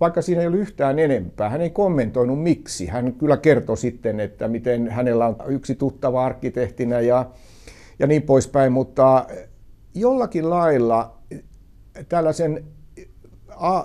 Vaikka 0.01 0.23
siinä 0.23 0.41
ei 0.41 0.47
ollut 0.47 0.61
yhtään 0.61 0.99
enempää. 0.99 1.51
Hän 1.51 1.61
ei 1.61 1.71
kommentoinut 1.71 2.43
miksi. 2.43 2.87
Hän 2.87 3.13
kyllä 3.13 3.37
kertoi 3.37 3.77
sitten, 3.77 4.21
että 4.21 4.49
miten 4.49 4.91
hänellä 4.91 5.27
on 5.27 5.37
yksi 5.49 5.75
tuttava 5.75 6.25
arkkitehtinä 6.25 7.01
ja 7.01 7.31
ja 7.99 8.07
niin 8.07 8.23
poispäin, 8.23 8.73
mutta 8.73 9.27
jollakin 9.95 10.51
lailla 10.51 11.19
tällaisen, 12.09 12.65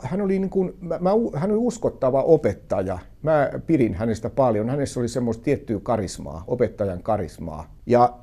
hän 0.01 0.21
oli, 0.21 0.39
niin 0.39 0.49
kuin, 0.49 0.73
mä, 0.81 1.09
hän 1.35 1.51
oli 1.51 1.59
uskottava 1.59 2.23
opettaja. 2.23 2.99
Mä 3.21 3.49
pidin 3.67 3.93
hänestä 3.93 4.29
paljon. 4.29 4.69
Hänessä 4.69 4.99
oli 4.99 5.07
semmoista 5.07 5.43
tiettyä 5.43 5.79
karismaa, 5.83 6.43
opettajan 6.47 7.03
karismaa. 7.03 7.75
Ja 7.85 8.17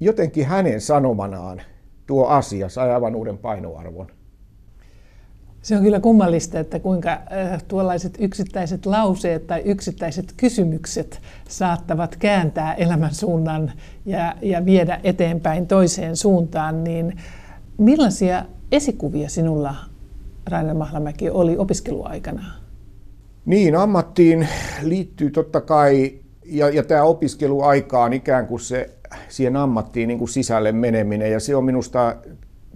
jotenkin 0.00 0.46
hänen 0.46 0.80
sanomanaan 0.80 1.62
tuo 2.06 2.26
asia 2.26 2.68
sai 2.68 2.90
aivan 2.90 3.14
uuden 3.14 3.38
painoarvon. 3.38 4.06
Se 5.66 5.76
on 5.76 5.82
kyllä 5.82 6.00
kummallista, 6.00 6.58
että 6.58 6.78
kuinka 6.78 7.10
äh, 7.10 7.62
tuollaiset 7.68 8.16
yksittäiset 8.18 8.86
lauseet 8.86 9.46
tai 9.46 9.62
yksittäiset 9.64 10.34
kysymykset 10.36 11.20
saattavat 11.48 12.16
kääntää 12.16 12.74
elämän 12.74 13.14
suunnan 13.14 13.72
ja, 14.04 14.34
ja 14.42 14.64
viedä 14.64 15.00
eteenpäin 15.04 15.66
toiseen 15.66 16.16
suuntaan. 16.16 16.84
Niin 16.84 17.16
millaisia 17.78 18.44
esikuvia 18.72 19.28
sinulla, 19.28 19.74
Rainer 20.50 20.74
Mahlamäki, 20.74 21.30
oli 21.30 21.56
opiskeluaikana? 21.56 22.44
Niin, 23.46 23.76
ammattiin 23.76 24.48
liittyy 24.82 25.30
totta 25.30 25.60
kai, 25.60 26.18
ja, 26.44 26.68
ja 26.68 26.82
tämä 26.82 27.02
opiskeluaika 27.02 28.04
on 28.04 28.12
ikään 28.12 28.46
kuin 28.46 28.60
se 28.60 28.90
siihen 29.28 29.56
ammattiin 29.56 30.08
niin 30.08 30.18
kuin 30.18 30.28
sisälle 30.28 30.72
meneminen, 30.72 31.32
ja 31.32 31.40
se 31.40 31.56
on 31.56 31.64
minusta 31.64 32.16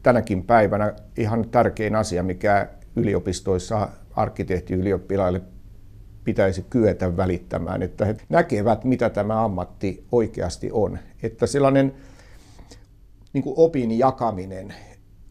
tänäkin 0.03 0.45
päivänä 0.45 0.95
ihan 1.17 1.49
tärkein 1.51 1.97
asia, 1.97 2.23
mikä 2.23 2.69
yliopistoissa 2.97 3.89
arkkitehtiylioppilaille 4.17 5.41
pitäisi 6.25 6.65
kyetä 6.71 7.17
välittämään, 7.17 7.83
että 7.83 8.05
he 8.05 8.17
näkevät, 8.29 8.85
mitä 8.85 9.11
tämä 9.11 9.45
ammatti 9.45 10.05
oikeasti 10.13 10.71
on. 10.73 10.99
Että 11.23 11.47
sellainen 11.47 11.95
niin 13.33 13.45
kuin 13.45 13.55
opin 13.57 13.99
jakaminen 13.99 14.75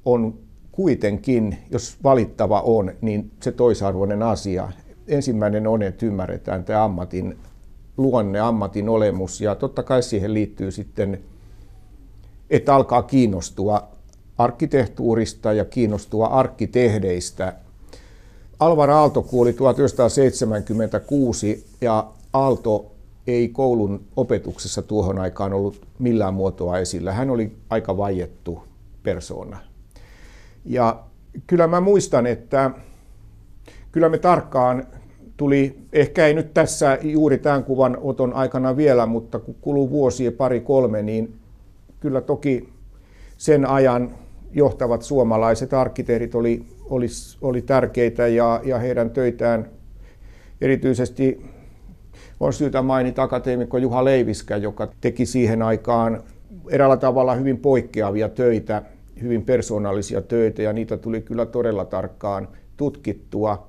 on 0.05 0.39
kuitenkin, 0.71 1.57
jos 1.71 1.97
valittava 2.03 2.61
on, 2.61 2.91
niin 3.01 3.31
se 3.43 3.51
toisarvoinen 3.51 4.23
asia. 4.23 4.71
Ensimmäinen 5.07 5.67
on, 5.67 5.83
että 5.83 6.05
ymmärretään 6.05 6.63
tämä 6.63 6.83
ammatin 6.83 7.37
luonne, 7.97 8.39
ammatin 8.39 8.89
olemus 8.89 9.41
ja 9.41 9.55
totta 9.55 9.83
kai 9.83 10.03
siihen 10.03 10.33
liittyy 10.33 10.71
sitten, 10.71 11.19
että 12.49 12.75
alkaa 12.75 13.03
kiinnostua 13.03 13.98
arkkitehtuurista 14.39 15.53
ja 15.53 15.65
kiinnostua 15.65 16.27
arkkitehdeistä. 16.27 17.53
Alvar 18.59 18.89
Aalto 18.89 19.21
kuoli 19.21 19.53
1976 19.53 21.65
ja 21.81 22.07
Aalto 22.33 22.91
ei 23.27 23.49
koulun 23.49 24.01
opetuksessa 24.15 24.81
tuohon 24.81 25.19
aikaan 25.19 25.53
ollut 25.53 25.81
millään 25.99 26.33
muotoa 26.33 26.77
esillä. 26.77 27.13
Hän 27.13 27.29
oli 27.29 27.55
aika 27.69 27.97
vaiettu 27.97 28.63
persoona. 29.03 29.57
Ja 30.65 30.99
kyllä 31.47 31.67
mä 31.67 31.81
muistan, 31.81 32.27
että 32.27 32.71
kyllä 33.91 34.09
me 34.09 34.17
tarkkaan 34.17 34.87
tuli, 35.37 35.77
ehkä 35.93 36.27
ei 36.27 36.33
nyt 36.33 36.53
tässä 36.53 36.97
juuri 37.01 37.37
tämän 37.37 37.63
kuvan 37.63 37.97
oton 38.01 38.33
aikana 38.33 38.77
vielä, 38.77 39.05
mutta 39.05 39.39
kun 39.39 39.55
kuluu 39.61 39.89
vuosia 39.89 40.31
pari 40.31 40.59
kolme, 40.59 41.01
niin 41.01 41.35
kyllä 41.99 42.21
toki 42.21 42.69
sen 43.37 43.65
ajan 43.65 44.11
johtavat 44.51 45.01
suomalaiset 45.01 45.73
arkkitehdit 45.73 46.35
oli, 46.35 46.65
oli, 46.89 47.07
oli 47.41 47.61
tärkeitä 47.61 48.27
ja, 48.27 48.61
ja 48.63 48.79
heidän 48.79 49.09
töitään 49.09 49.69
erityisesti 50.61 51.45
on 52.39 52.53
syytä 52.53 52.81
mainita 52.81 53.23
akateemikko 53.23 53.77
Juha 53.77 54.05
Leiviskä, 54.05 54.57
joka 54.57 54.87
teki 55.01 55.25
siihen 55.25 55.61
aikaan 55.61 56.23
eräällä 56.69 56.97
tavalla 56.97 57.35
hyvin 57.35 57.57
poikkeavia 57.57 58.29
töitä, 58.29 58.81
hyvin 59.21 59.43
persoonallisia 59.43 60.21
töitä 60.21 60.61
ja 60.61 60.73
niitä 60.73 60.97
tuli 60.97 61.21
kyllä 61.21 61.45
todella 61.45 61.85
tarkkaan 61.85 62.47
tutkittua. 62.77 63.68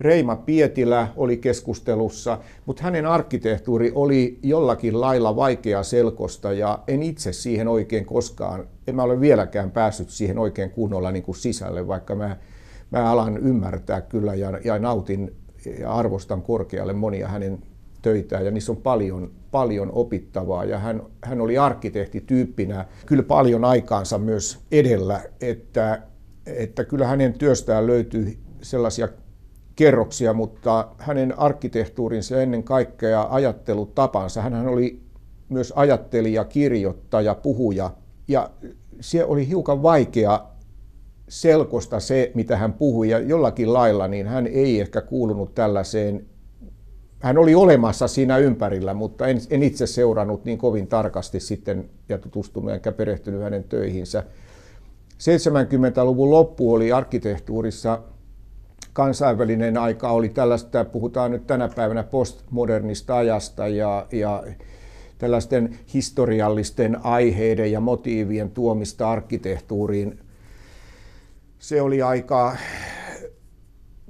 Reima 0.00 0.36
Pietilä 0.36 1.08
oli 1.16 1.36
keskustelussa, 1.36 2.38
mutta 2.66 2.82
hänen 2.82 3.06
arkkitehtuuri 3.06 3.92
oli 3.94 4.38
jollakin 4.42 5.00
lailla 5.00 5.36
vaikea 5.36 5.82
selkosta 5.82 6.52
ja 6.52 6.78
en 6.88 7.02
itse 7.02 7.32
siihen 7.32 7.68
oikein 7.68 8.04
koskaan, 8.04 8.68
en 8.86 8.94
mä 8.94 9.02
ole 9.02 9.20
vieläkään 9.20 9.70
päässyt 9.70 10.10
siihen 10.10 10.38
oikein 10.38 10.70
kunnolla 10.70 11.12
niin 11.12 11.22
kuin 11.22 11.36
sisälle, 11.36 11.86
vaikka 11.86 12.14
mä, 12.14 12.36
mä 12.90 13.10
alan 13.10 13.38
ymmärtää 13.38 14.00
kyllä 14.00 14.34
ja, 14.34 14.60
ja 14.64 14.78
nautin 14.78 15.36
ja 15.78 15.92
arvostan 15.92 16.42
korkealle 16.42 16.92
monia 16.92 17.28
hänen 17.28 17.58
töitään 18.02 18.44
ja 18.44 18.50
niissä 18.50 18.72
on 18.72 18.76
paljon, 18.76 19.30
paljon 19.50 19.90
opittavaa. 19.92 20.64
Ja 20.64 20.78
hän, 20.78 21.02
hän 21.24 21.40
oli 21.40 21.58
arkkitehtityyppinä 21.58 22.84
kyllä 23.06 23.22
paljon 23.22 23.64
aikaansa 23.64 24.18
myös 24.18 24.58
edellä, 24.72 25.20
että, 25.40 26.02
että 26.46 26.84
kyllä 26.84 27.06
hänen 27.06 27.34
työstään 27.34 27.86
löytyy 27.86 28.38
sellaisia 28.62 29.08
kerroksia, 29.78 30.32
mutta 30.32 30.88
hänen 30.98 31.38
arkkitehtuurinsa 31.38 32.34
ja 32.34 32.42
ennen 32.42 32.62
kaikkea 32.62 33.26
ajattelutapansa, 33.30 34.42
hän 34.42 34.68
oli 34.68 35.00
myös 35.48 35.72
ajattelija, 35.76 36.44
kirjoittaja, 36.44 37.34
puhuja. 37.34 37.90
Ja 38.28 38.50
se 39.00 39.24
oli 39.24 39.48
hiukan 39.48 39.82
vaikea 39.82 40.44
selkosta 41.28 42.00
se, 42.00 42.32
mitä 42.34 42.56
hän 42.56 42.72
puhui. 42.72 43.08
Ja 43.08 43.18
jollakin 43.18 43.72
lailla 43.72 44.08
niin 44.08 44.26
hän 44.26 44.46
ei 44.46 44.80
ehkä 44.80 45.00
kuulunut 45.00 45.54
tällaiseen. 45.54 46.26
Hän 47.18 47.38
oli 47.38 47.54
olemassa 47.54 48.08
siinä 48.08 48.38
ympärillä, 48.38 48.94
mutta 48.94 49.26
en, 49.26 49.40
en 49.50 49.62
itse 49.62 49.86
seurannut 49.86 50.44
niin 50.44 50.58
kovin 50.58 50.86
tarkasti 50.86 51.40
sitten 51.40 51.90
ja 52.08 52.18
tutustunut 52.18 52.72
enkä 52.72 52.92
perehtynyt 52.92 53.42
hänen 53.42 53.64
töihinsä. 53.64 54.24
70-luvun 55.14 56.30
loppu 56.30 56.72
oli 56.72 56.92
arkkitehtuurissa 56.92 58.02
kansainvälinen 58.98 59.78
aika, 59.78 60.10
oli 60.10 60.28
tällaista, 60.28 60.84
puhutaan 60.84 61.30
nyt 61.30 61.46
tänä 61.46 61.68
päivänä 61.76 62.02
postmodernista 62.02 63.16
ajasta 63.16 63.68
ja, 63.68 64.06
ja 64.12 64.44
tällaisten 65.18 65.78
historiallisten 65.94 66.98
aiheiden 67.04 67.72
ja 67.72 67.80
motiivien 67.80 68.50
tuomista 68.50 69.10
arkkitehtuuriin. 69.10 70.18
Se 71.58 71.82
oli 71.82 72.02
aika 72.02 72.56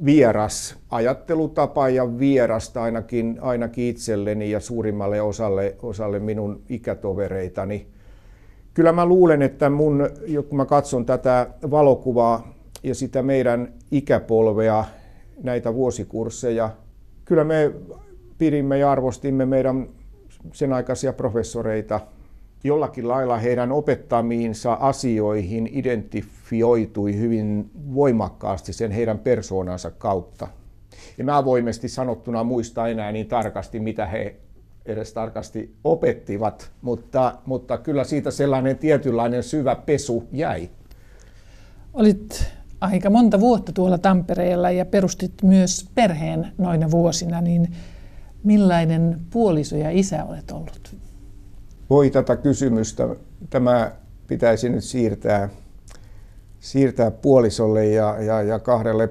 vieras 0.04 0.76
ajattelutapa 0.90 1.88
ja 1.88 2.18
vierasta 2.18 2.82
ainakin, 2.82 3.38
ainakin 3.40 3.84
itselleni 3.84 4.50
ja 4.50 4.60
suurimmalle 4.60 5.20
osalle, 5.20 5.76
osalle 5.82 6.18
minun 6.18 6.62
ikätovereitani. 6.68 7.86
Kyllä 8.74 8.92
mä 8.92 9.06
luulen, 9.06 9.42
että 9.42 9.70
mun, 9.70 10.10
kun 10.48 10.56
mä 10.56 10.66
katson 10.66 11.06
tätä 11.06 11.46
valokuvaa 11.70 12.57
ja 12.82 12.94
sitä 12.94 13.22
meidän 13.22 13.72
ikäpolvea, 13.90 14.84
näitä 15.42 15.74
vuosikursseja, 15.74 16.70
kyllä 17.24 17.44
me 17.44 17.72
pidimme 18.38 18.78
ja 18.78 18.90
arvostimme 18.90 19.46
meidän 19.46 19.88
sen 20.52 20.72
aikaisia 20.72 21.12
professoreita 21.12 22.00
jollakin 22.64 23.08
lailla 23.08 23.38
heidän 23.38 23.72
opettamiinsa 23.72 24.72
asioihin 24.72 25.68
identifioitui 25.72 27.16
hyvin 27.16 27.70
voimakkaasti 27.94 28.72
sen 28.72 28.90
heidän 28.90 29.18
persoonansa 29.18 29.90
kautta. 29.90 30.48
Ja 31.18 31.24
mä 31.24 31.36
avoimesti 31.36 31.88
sanottuna 31.88 32.44
muista 32.44 32.88
enää 32.88 33.12
niin 33.12 33.26
tarkasti, 33.26 33.80
mitä 33.80 34.06
he 34.06 34.36
edes 34.86 35.12
tarkasti 35.12 35.74
opettivat, 35.84 36.70
mutta, 36.82 37.38
mutta 37.46 37.78
kyllä 37.78 38.04
siitä 38.04 38.30
sellainen 38.30 38.78
tietynlainen 38.78 39.42
syvä 39.42 39.76
pesu 39.76 40.28
jäi. 40.32 40.70
Olit 41.94 42.57
aika 42.80 43.10
monta 43.10 43.40
vuotta 43.40 43.72
tuolla 43.72 43.98
Tampereella 43.98 44.70
ja 44.70 44.86
perustit 44.86 45.32
myös 45.42 45.90
perheen 45.94 46.52
noina 46.58 46.90
vuosina, 46.90 47.40
niin 47.40 47.72
millainen 48.44 49.20
puoliso 49.30 49.76
ja 49.76 49.90
isä 49.90 50.24
olet 50.24 50.50
ollut? 50.50 50.98
voi 51.90 52.10
tätä 52.10 52.36
kysymystä, 52.36 53.08
tämä 53.50 53.92
pitäisi 54.26 54.68
nyt 54.68 54.84
siirtää, 54.84 55.48
siirtää 56.60 57.10
puolisolle 57.10 57.86
ja, 57.86 58.16
ja, 58.22 58.42
ja 58.42 58.58
kahdelle 58.58 59.08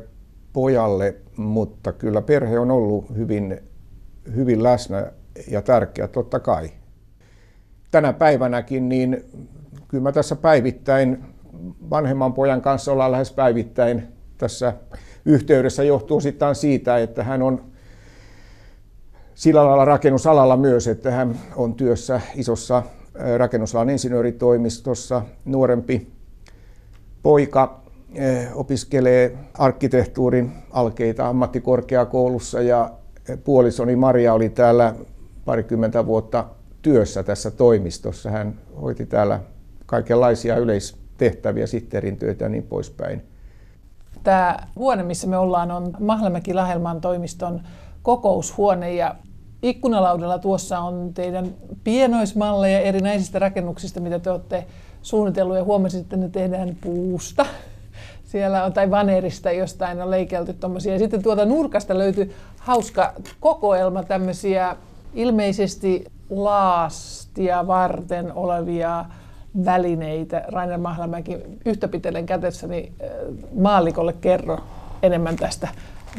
pojalle, 0.54 1.16
mutta 1.38 1.94
kyllä 1.94 2.22
perhe 2.22 2.60
on 2.60 2.72
ollut 2.72 3.16
hyvin, 3.16 3.60
hyvin 4.36 4.64
läsnä 4.64 5.12
ja 5.52 5.62
tärkeä 5.62 6.08
totta 6.08 6.40
kai. 6.40 6.70
Tänä 7.92 8.14
päivänäkin 8.14 8.90
niin 8.90 9.24
kyllä 9.88 10.04
mä 10.04 10.12
tässä 10.12 10.36
päivittäin 10.36 11.24
vanhemman 11.90 12.34
pojan 12.34 12.62
kanssa 12.62 12.92
ollaan 12.92 13.12
lähes 13.12 13.32
päivittäin 13.32 14.08
tässä 14.38 14.74
yhteydessä 15.26 15.84
johtuu 15.84 16.22
sitten 16.22 16.56
siitä, 16.56 16.98
että 16.98 17.24
hän 17.24 17.42
on 17.42 17.64
sillä 19.36 19.66
lailla 19.66 19.86
rakennusalalla 19.86 20.58
myös, 20.58 20.88
että 20.88 21.12
hän 21.12 21.40
on 21.56 21.74
työssä 21.74 22.22
isossa 22.36 22.84
rakennusalan 23.38 23.90
insinööritoimistossa. 23.90 25.22
Nuorempi 25.46 26.12
poika 27.24 27.82
opiskelee 28.54 29.38
arkkitehtuurin 29.54 30.52
alkeita 30.72 31.28
ammattikorkeakoulussa 31.28 32.62
ja 32.62 32.92
puolisoni 33.44 33.96
Maria 33.96 34.34
oli 34.34 34.50
täällä 34.50 34.96
parikymmentä 35.46 36.06
vuotta 36.06 36.46
työssä 36.82 37.24
tässä 37.24 37.52
toimistossa. 37.52 38.30
Hän 38.30 38.60
hoiti 38.82 39.06
täällä 39.06 39.40
kaikenlaisia 39.86 40.56
yleistehtäviä, 41.22 41.68
sitterin 41.68 42.18
työtä 42.18 42.46
ja 42.46 42.50
niin 42.50 42.64
poispäin. 42.64 43.22
Tämä 44.24 44.58
huone, 44.76 45.04
missä 45.04 45.28
me 45.28 45.38
ollaan, 45.38 45.72
on 45.72 45.94
Mahlamäki 46.00 46.54
Lahelman 46.54 47.02
toimiston 47.02 47.62
kokoushuone 48.04 48.94
ja 48.94 49.16
ikkunalaudalla 49.64 50.40
tuossa 50.40 50.80
on 50.80 51.14
teidän 51.14 51.48
pienoismalleja 51.84 52.80
erinäisistä 52.80 53.40
rakennuksista, 53.40 54.00
mitä 54.00 54.20
te 54.20 54.32
olette 54.32 54.66
suunnitellut 55.02 55.58
ja 55.58 55.64
huomasin, 55.64 56.02
että 56.02 56.18
ne 56.18 56.30
tehdään 56.30 56.78
puusta. 56.82 57.46
Siellä 58.32 58.66
on, 58.66 58.74
tai 58.74 58.92
vanerista 58.92 59.52
jostain 59.52 60.02
on 60.02 60.12
leikelty 60.12 60.54
tuommoisia. 60.54 60.94
Ja 60.94 61.00
sitten 61.00 61.24
tuolta 61.24 61.46
nurkasta 61.46 61.98
löytyy 61.98 62.34
hauska 62.60 63.14
kokoelma 63.40 64.04
tämmöisiä 64.04 64.76
ilmeisesti 65.14 66.06
laastia 66.30 67.68
varten 67.68 68.34
olevia 68.34 69.06
välineitä. 69.66 70.44
Rainer 70.48 70.78
Mahlamäki 70.78 71.38
yhtä 71.66 71.88
pitelen 71.88 72.26
kätessäni 72.26 72.92
äh, 73.02 73.10
maallikolle 73.54 74.14
kerro 74.14 74.60
enemmän 75.04 75.36
tästä 75.36 75.68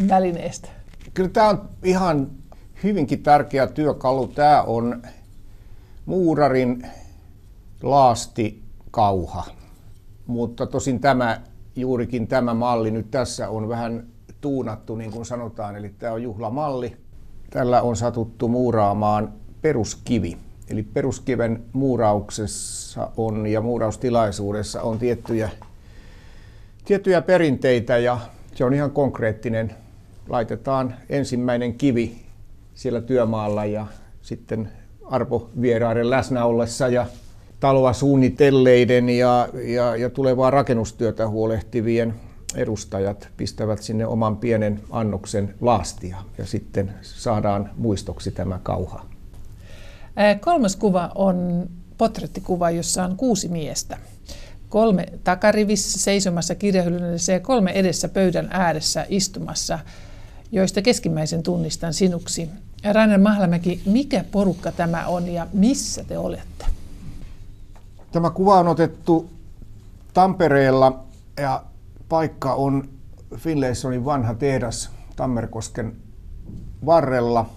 välineestä. 0.08 0.68
Kyllä 1.14 1.30
tämä 1.30 1.48
on 1.48 1.68
ihan 1.84 2.30
hyvinkin 2.82 3.22
tärkeä 3.22 3.66
työkalu. 3.66 4.26
Tämä 4.26 4.62
on 4.62 5.02
muurarin 6.06 6.86
laasti 7.82 8.62
kauha, 8.90 9.44
mutta 10.26 10.66
tosin 10.66 11.00
tämä 11.00 11.40
juurikin 11.76 12.28
tämä 12.28 12.54
malli 12.54 12.90
nyt 12.90 13.10
tässä 13.10 13.48
on 13.48 13.68
vähän 13.68 14.06
tuunattu, 14.40 14.96
niin 14.96 15.10
kuin 15.10 15.26
sanotaan, 15.26 15.76
eli 15.76 15.88
tämä 15.98 16.12
on 16.12 16.22
juhlamalli. 16.22 16.96
Tällä 17.50 17.82
on 17.82 17.96
satuttu 17.96 18.48
muuraamaan 18.48 19.32
peruskivi. 19.62 20.38
Eli 20.70 20.82
peruskiven 20.82 21.64
muurauksessa 21.72 23.10
on 23.16 23.46
ja 23.46 23.60
muuraustilaisuudessa 23.60 24.82
on 24.82 24.98
tiettyjä, 24.98 25.50
tiettyjä 26.84 27.22
perinteitä 27.22 27.98
ja 27.98 28.18
se 28.54 28.64
on 28.64 28.74
ihan 28.74 28.90
konkreettinen. 28.90 29.74
Laitetaan 30.28 30.94
ensimmäinen 31.08 31.74
kivi 31.74 32.16
siellä 32.74 33.00
työmaalla 33.00 33.64
ja 33.64 33.86
sitten 34.22 34.68
Arpo 35.04 35.50
vieraiden 35.60 36.10
läsnä 36.10 36.44
ollessa 36.44 36.88
ja 36.88 37.06
taloa 37.60 37.92
suunnitelleiden 37.92 39.08
ja, 39.08 39.48
ja, 39.64 39.96
ja 39.96 40.10
tulevaa 40.10 40.50
rakennustyötä 40.50 41.28
huolehtivien 41.28 42.14
edustajat 42.54 43.28
pistävät 43.36 43.82
sinne 43.82 44.06
oman 44.06 44.36
pienen 44.36 44.80
annoksen 44.90 45.54
laastia 45.60 46.16
ja 46.38 46.46
sitten 46.46 46.94
saadaan 47.02 47.70
muistoksi 47.76 48.30
tämä 48.30 48.60
kauha. 48.62 49.17
Kolmas 50.40 50.76
kuva 50.76 51.12
on 51.14 51.68
potrettikuva, 51.98 52.70
jossa 52.70 53.04
on 53.04 53.16
kuusi 53.16 53.48
miestä. 53.48 53.98
Kolme 54.68 55.06
takarivissä 55.24 55.98
seisomassa 55.98 56.54
kirjahyllyssä 56.54 57.32
ja 57.32 57.40
kolme 57.40 57.70
edessä 57.70 58.08
pöydän 58.08 58.48
ääressä 58.50 59.06
istumassa, 59.08 59.78
joista 60.52 60.82
keskimmäisen 60.82 61.42
tunnistan 61.42 61.94
sinuksi. 61.94 62.50
Rainer 62.92 63.20
Mahlamäki, 63.20 63.82
mikä 63.86 64.24
porukka 64.30 64.72
tämä 64.72 65.06
on 65.06 65.28
ja 65.28 65.46
missä 65.52 66.04
te 66.04 66.18
olette? 66.18 66.66
Tämä 68.12 68.30
kuva 68.30 68.58
on 68.58 68.68
otettu 68.68 69.30
Tampereella 70.14 71.04
ja 71.36 71.64
paikka 72.08 72.54
on 72.54 72.88
Finlaysonin 73.36 74.04
vanha 74.04 74.34
tehdas 74.34 74.90
Tammerkosken 75.16 75.96
varrella. 76.86 77.50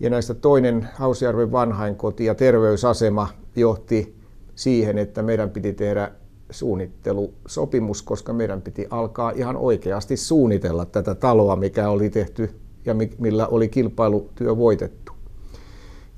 Ja 0.00 0.10
näistä 0.10 0.34
toinen 0.34 0.88
Hausjärven 0.94 1.52
vanhainkoti 1.52 2.24
ja 2.24 2.34
terveysasema 2.34 3.28
johti 3.56 4.16
siihen, 4.54 4.98
että 4.98 5.22
meidän 5.22 5.50
piti 5.50 5.72
tehdä 5.72 6.10
suunnittelusopimus, 6.50 8.02
koska 8.02 8.32
meidän 8.32 8.62
piti 8.62 8.86
alkaa 8.90 9.30
ihan 9.30 9.56
oikeasti 9.56 10.16
suunnitella 10.16 10.84
tätä 10.84 11.14
taloa, 11.14 11.56
mikä 11.56 11.88
oli 11.88 12.10
tehty 12.10 12.60
ja 12.84 12.94
millä 13.18 13.46
oli 13.46 13.68
kilpailutyö 13.68 14.56
voitettu. 14.56 15.12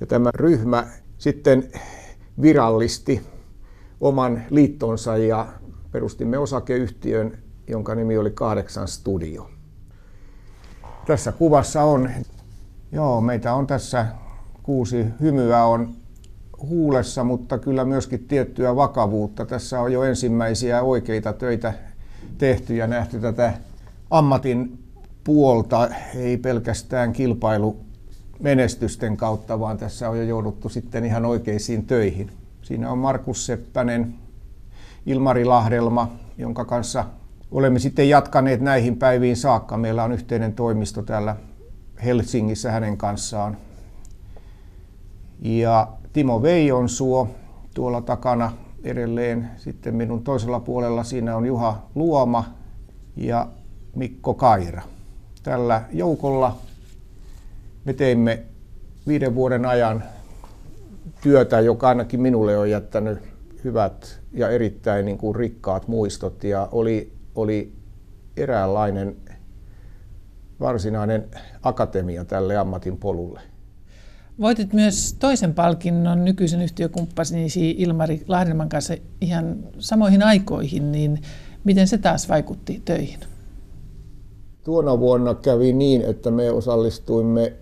Ja 0.00 0.06
tämä 0.06 0.30
ryhmä 0.34 0.86
sitten 1.18 1.70
virallisti 2.42 3.22
oman 4.00 4.42
liittonsa 4.50 5.16
ja 5.16 5.46
perustimme 5.92 6.38
osakeyhtiön, 6.38 7.38
jonka 7.68 7.94
nimi 7.94 8.18
oli 8.18 8.30
Kahdeksan 8.30 8.88
Studio. 8.88 9.50
Tässä 11.06 11.32
kuvassa 11.32 11.82
on, 11.82 12.10
joo, 12.92 13.20
meitä 13.20 13.54
on 13.54 13.66
tässä 13.66 14.06
kuusi 14.62 15.06
hymyä 15.20 15.64
on 15.64 15.94
huulessa, 16.62 17.24
mutta 17.24 17.58
kyllä 17.58 17.84
myöskin 17.84 18.24
tiettyä 18.28 18.76
vakavuutta. 18.76 19.46
Tässä 19.46 19.80
on 19.80 19.92
jo 19.92 20.02
ensimmäisiä 20.02 20.82
oikeita 20.82 21.32
töitä 21.32 21.74
tehty 22.38 22.76
ja 22.76 22.86
nähty 22.86 23.20
tätä 23.20 23.52
ammatin 24.10 24.78
puolta, 25.24 25.88
ei 26.14 26.36
pelkästään 26.36 27.12
kilpailu 27.12 27.80
menestysten 28.40 29.16
kautta, 29.16 29.60
vaan 29.60 29.78
tässä 29.78 30.10
on 30.10 30.16
jo 30.16 30.22
jouduttu 30.22 30.68
sitten 30.68 31.04
ihan 31.04 31.24
oikeisiin 31.24 31.86
töihin. 31.86 32.30
Siinä 32.62 32.90
on 32.90 32.98
Markus 32.98 33.46
Seppänen, 33.46 34.14
Ilmari 35.06 35.44
Lahdelma, 35.44 36.12
jonka 36.38 36.64
kanssa 36.64 37.04
olemme 37.50 37.78
sitten 37.78 38.08
jatkaneet 38.08 38.60
näihin 38.60 38.96
päiviin 38.96 39.36
saakka. 39.36 39.76
Meillä 39.76 40.04
on 40.04 40.12
yhteinen 40.12 40.52
toimisto 40.52 41.02
täällä 41.02 41.36
Helsingissä 42.04 42.72
hänen 42.72 42.96
kanssaan. 42.96 43.56
Ja 45.40 45.88
Timo 46.16 46.42
Veijonsuo 46.42 47.28
tuolla 47.74 48.00
takana 48.00 48.52
edelleen. 48.84 49.50
Sitten 49.56 49.94
minun 49.94 50.24
toisella 50.24 50.60
puolella 50.60 51.04
siinä 51.04 51.36
on 51.36 51.46
Juha 51.46 51.88
Luoma 51.94 52.54
ja 53.16 53.48
Mikko 53.94 54.34
Kaira. 54.34 54.82
Tällä 55.42 55.82
joukolla 55.92 56.56
me 57.84 57.92
teimme 57.92 58.42
viiden 59.06 59.34
vuoden 59.34 59.66
ajan 59.66 60.04
työtä, 61.20 61.60
joka 61.60 61.88
ainakin 61.88 62.20
minulle 62.20 62.58
on 62.58 62.70
jättänyt 62.70 63.18
hyvät 63.64 64.20
ja 64.32 64.50
erittäin 64.50 65.04
niin 65.04 65.18
kuin 65.18 65.36
rikkaat 65.36 65.88
muistot 65.88 66.44
ja 66.44 66.68
oli, 66.72 67.12
oli 67.34 67.72
eräänlainen 68.36 69.16
varsinainen 70.60 71.28
akatemia 71.62 72.24
tälle 72.24 72.56
ammatin 72.56 72.96
polulle. 72.96 73.55
Voitit 74.40 74.72
myös 74.72 75.16
toisen 75.18 75.54
palkinnon 75.54 76.24
nykyisen 76.24 76.62
yhtiökumppanisi 76.62 77.70
Ilmari 77.70 78.22
Lahdelman 78.28 78.68
kanssa 78.68 78.94
ihan 79.20 79.56
samoihin 79.78 80.22
aikoihin, 80.22 80.92
niin 80.92 81.22
miten 81.64 81.88
se 81.88 81.98
taas 81.98 82.28
vaikutti 82.28 82.82
töihin? 82.84 83.20
Tuona 84.64 84.98
vuonna 84.98 85.34
kävi 85.34 85.72
niin, 85.72 86.02
että 86.02 86.30
me 86.30 86.50
osallistuimme 86.50 87.52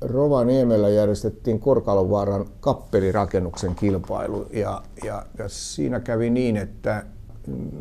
Rovaniemellä 0.00 0.88
järjestettiin 0.88 1.60
Korkalovaaran 1.60 2.46
kappelirakennuksen 2.60 3.74
kilpailu 3.74 4.46
ja, 4.52 4.82
ja, 5.04 5.26
ja 5.38 5.48
siinä 5.48 6.00
kävi 6.00 6.30
niin, 6.30 6.56
että 6.56 7.04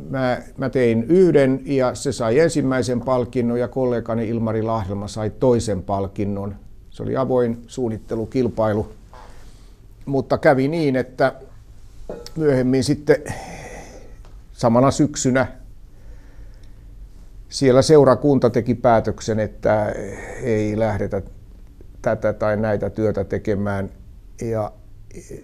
mä, 0.10 0.42
mä 0.58 0.70
tein 0.70 1.04
yhden 1.04 1.62
ja 1.66 1.96
se 1.96 2.12
sai 2.12 2.40
ensimmäisen 2.40 3.02
palkinnon 3.02 3.60
ja 3.60 3.68
kollegani 3.68 4.30
Ilmari 4.30 4.62
Lahdelma 4.62 5.08
sai 5.08 5.30
toisen 5.30 5.84
palkinnon 5.84 6.56
se 7.00 7.04
oli 7.04 7.18
avoin 7.18 7.64
suunnittelukilpailu, 7.68 8.92
mutta 10.06 10.38
kävi 10.38 10.68
niin, 10.68 10.96
että 10.96 11.34
myöhemmin 12.36 12.84
sitten 12.84 13.24
samana 14.54 14.92
syksynä 14.92 15.48
siellä 17.50 17.82
seurakunta 17.82 18.50
teki 18.50 18.76
päätöksen, 18.76 19.40
että 19.40 19.96
ei 20.44 20.80
lähdetä 20.80 21.22
tätä 22.02 22.34
tai 22.34 22.58
näitä 22.58 22.90
työtä 22.90 23.24
tekemään. 23.24 23.90
Ja 24.42 24.72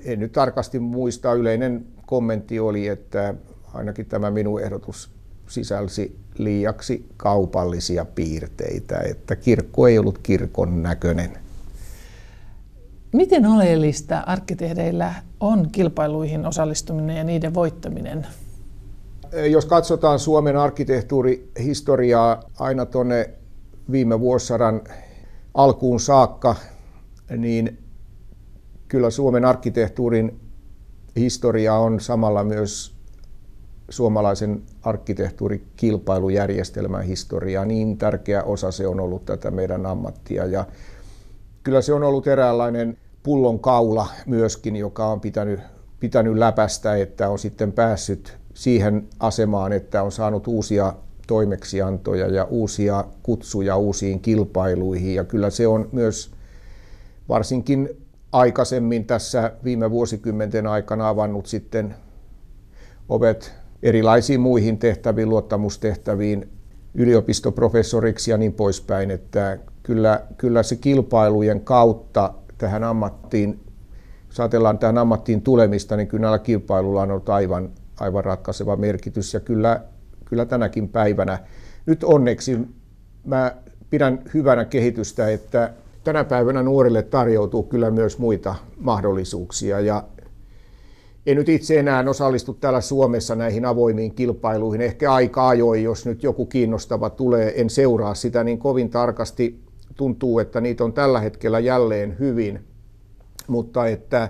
en 0.06 0.20
nyt 0.20 0.32
tarkasti 0.32 0.80
muista, 0.80 1.34
yleinen 1.34 1.86
kommentti 2.06 2.60
oli, 2.60 2.88
että 2.88 3.36
ainakin 3.74 4.06
tämä 4.06 4.32
minun 4.32 4.62
ehdotus 4.62 5.10
sisälsi 5.48 6.20
liiaksi 6.38 7.06
kaupallisia 7.18 8.06
piirteitä, 8.06 9.00
että 9.00 9.36
kirkko 9.36 9.88
ei 9.88 10.00
ollut 10.00 10.18
kirkon 10.18 10.84
näköinen. 10.84 11.45
Miten 13.16 13.46
oleellista 13.46 14.20
arkkitehdeillä 14.20 15.14
on 15.40 15.70
kilpailuihin 15.72 16.46
osallistuminen 16.46 17.18
ja 17.18 17.24
niiden 17.24 17.54
voittaminen? 17.54 18.28
Jos 19.50 19.66
katsotaan 19.66 20.20
Suomen 20.20 20.58
arkkitehtuurihistoriaa 20.58 22.44
aina 22.60 22.86
tuonne 22.86 23.30
viime 23.92 24.20
vuosisadan 24.20 24.82
alkuun 25.54 26.00
saakka, 26.00 26.56
niin 27.38 27.78
kyllä 28.88 29.10
Suomen 29.10 29.46
arkkitehtuurin 29.46 30.40
historia 31.16 31.76
on 31.76 32.00
samalla 32.00 32.44
myös 32.44 32.96
suomalaisen 33.90 34.62
arkkitehtuurikilpailujärjestelmän 34.82 37.04
historiaa. 37.04 37.66
Niin 37.66 37.98
tärkeä 37.98 38.44
osa 38.44 38.72
se 38.72 38.88
on 38.88 39.00
ollut 39.00 39.26
tätä 39.26 39.52
meidän 39.52 39.86
ammattia. 39.86 40.46
Ja 40.46 40.66
kyllä 41.64 41.82
se 41.82 41.94
on 41.94 42.04
ollut 42.04 42.28
eräänlainen 42.28 42.98
pullon 43.26 43.60
kaula 43.60 44.08
myöskin, 44.26 44.76
joka 44.76 45.08
on 45.08 45.22
pitänyt, 45.22 45.60
pitänyt 46.00 46.38
läpästä, 46.38 46.96
että 46.96 47.30
on 47.30 47.40
sitten 47.40 47.72
päässyt 47.72 48.38
siihen 48.54 49.08
asemaan, 49.20 49.74
että 49.74 50.04
on 50.04 50.12
saanut 50.12 50.48
uusia 50.48 50.94
toimeksiantoja 51.28 52.28
ja 52.28 52.44
uusia 52.44 53.06
kutsuja 53.24 53.78
uusiin 53.78 54.20
kilpailuihin. 54.20 55.16
Ja 55.16 55.24
kyllä 55.24 55.50
se 55.50 55.68
on 55.68 55.90
myös 55.92 56.32
varsinkin 57.30 57.90
aikaisemmin 58.32 59.06
tässä 59.06 59.52
viime 59.64 59.92
vuosikymmenten 59.92 60.68
aikana 60.68 61.10
avannut 61.10 61.46
sitten 61.46 61.96
ovet 63.10 63.54
erilaisiin 63.84 64.42
muihin 64.42 64.78
tehtäviin, 64.78 65.30
luottamustehtäviin, 65.30 66.50
yliopistoprofessoriksi 66.94 68.32
ja 68.32 68.38
niin 68.38 68.54
poispäin, 68.54 69.12
että 69.12 69.58
kyllä, 69.84 70.22
kyllä 70.38 70.64
se 70.64 70.76
kilpailujen 70.76 71.62
kautta 71.62 72.34
tähän 72.58 72.84
ammattiin, 72.84 73.60
jos 74.28 74.40
ajatellaan 74.40 74.78
tähän 74.78 74.98
ammattiin 74.98 75.42
tulemista, 75.42 75.98
niin 75.98 76.08
kyllä 76.08 76.22
näillä 76.22 76.40
kilpailulla 76.40 77.02
on 77.02 77.12
ollut 77.12 77.30
aivan, 77.30 77.70
aivan 78.00 78.26
ratkaiseva 78.26 78.76
merkitys 78.76 79.34
ja 79.34 79.40
kyllä, 79.40 79.82
kyllä 80.26 80.46
tänäkin 80.46 80.90
päivänä. 80.90 81.40
Nyt 81.86 82.04
onneksi 82.04 82.60
mä 83.26 83.56
pidän 83.90 84.22
hyvänä 84.34 84.66
kehitystä, 84.66 85.30
että 85.30 85.74
tänä 86.04 86.24
päivänä 86.24 86.64
nuorille 86.64 87.04
tarjoutuu 87.04 87.64
kyllä 87.64 87.92
myös 87.92 88.20
muita 88.20 88.56
mahdollisuuksia 88.78 89.80
ja 89.80 90.04
en 91.26 91.38
nyt 91.38 91.50
itse 91.50 91.80
enää 91.80 92.04
osallistu 92.10 92.54
täällä 92.54 92.82
Suomessa 92.82 93.36
näihin 93.36 93.66
avoimiin 93.66 94.16
kilpailuihin. 94.16 94.82
Ehkä 94.82 95.14
aika 95.14 95.48
ajoin, 95.48 95.84
jos 95.84 96.06
nyt 96.06 96.24
joku 96.24 96.46
kiinnostava 96.46 97.10
tulee, 97.10 97.62
en 97.62 97.70
seuraa 97.70 98.16
sitä 98.16 98.44
niin 98.44 98.60
kovin 98.60 98.90
tarkasti. 98.90 99.65
Tuntuu, 99.96 100.40
että 100.40 100.62
niitä 100.62 100.84
on 100.84 100.94
tällä 100.94 101.20
hetkellä 101.20 101.60
jälleen 101.60 102.20
hyvin, 102.20 102.68
mutta 103.48 103.88
että 103.88 104.30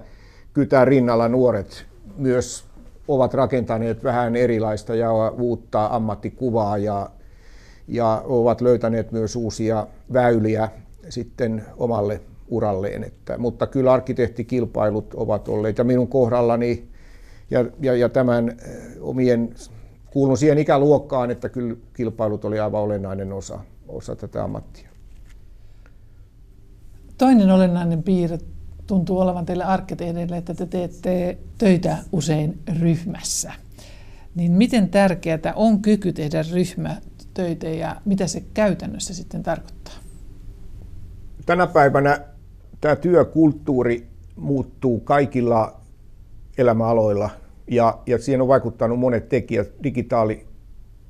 tämä 0.69 0.85
rinnalla 0.85 1.27
nuoret 1.27 1.85
myös 2.17 2.65
ovat 3.07 3.33
rakentaneet 3.33 4.03
vähän 4.03 4.35
erilaista 4.35 4.95
ja 4.95 5.29
uutta 5.29 5.85
ammattikuvaa 5.85 6.77
ja, 6.77 7.09
ja 7.87 8.21
ovat 8.25 8.61
löytäneet 8.61 9.11
myös 9.11 9.35
uusia 9.35 9.87
väyliä 10.13 10.69
sitten 11.09 11.65
omalle 11.77 12.21
uralleen. 12.47 13.03
Että, 13.03 13.37
mutta 13.37 13.67
kyllä 13.67 13.93
arkkitehtikilpailut 13.93 15.13
ovat 15.13 15.47
olleet 15.47 15.77
ja 15.77 15.83
minun 15.83 16.07
kohdallani 16.07 16.87
ja, 17.51 17.65
ja, 17.79 17.95
ja 17.95 18.09
tämän 18.09 18.49
eh, 18.49 18.77
omien, 19.01 19.55
kuulun 20.11 20.37
siihen 20.37 20.57
ikäluokkaan, 20.57 21.31
että 21.31 21.49
kyllä 21.49 21.75
kilpailut 21.93 22.45
oli 22.45 22.59
aivan 22.59 22.81
olennainen 22.81 23.33
osa, 23.33 23.59
osa 23.87 24.15
tätä 24.15 24.43
ammattia. 24.43 24.94
Toinen 27.17 27.51
olennainen 27.51 28.03
piirre 28.03 28.37
tuntuu 28.87 29.19
olevan 29.19 29.45
teille 29.45 29.63
arkkitehdeille, 29.63 30.37
että 30.37 30.53
te 30.53 30.65
teette 30.65 31.37
töitä 31.57 31.97
usein 32.11 32.59
ryhmässä. 32.79 33.53
Niin 34.35 34.51
miten 34.51 34.89
tärkeää 34.89 35.53
on 35.55 35.81
kyky 35.81 36.13
tehdä 36.13 36.43
ryhmätöitä 36.51 37.67
ja 37.67 37.95
mitä 38.05 38.27
se 38.27 38.43
käytännössä 38.53 39.13
sitten 39.13 39.43
tarkoittaa? 39.43 39.93
Tänä 41.45 41.67
päivänä 41.67 42.19
tämä 42.81 42.95
työkulttuuri 42.95 44.07
muuttuu 44.35 44.99
kaikilla 44.99 45.81
elämäaloilla 46.57 47.29
ja, 47.71 47.99
ja 48.07 48.17
siihen 48.17 48.41
on 48.41 48.47
vaikuttanut 48.47 48.99
monet 48.99 49.29
tekijät. 49.29 49.67
Digitaali 49.83 50.44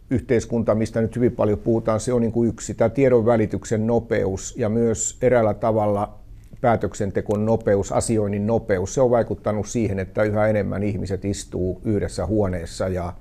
yhteiskunta, 0.10 0.76
mistä 0.76 1.02
nyt 1.02 1.16
hyvin 1.16 1.32
paljon 1.32 1.60
puhutaan, 1.60 2.00
se 2.00 2.14
on 2.14 2.22
niin 2.22 2.32
kuin 2.32 2.50
yksi. 2.50 2.74
Tämä 2.74 2.90
tiedon 2.90 3.26
välityksen 3.26 3.88
nopeus 3.88 4.56
ja 4.58 4.70
myös 4.70 5.18
eräällä 5.22 5.54
tavalla 5.54 6.20
päätöksentekon 6.62 7.46
nopeus, 7.46 7.92
asioinnin 7.92 8.48
nopeus, 8.48 8.94
se 8.94 9.02
on 9.02 9.10
vaikuttanut 9.10 9.68
siihen, 9.68 10.00
että 10.00 10.24
yhä 10.24 10.48
enemmän 10.48 10.84
ihmiset 10.84 11.26
istuu 11.26 11.82
yhdessä 11.86 12.26
huoneessa 12.26 12.88
ja, 12.88 13.14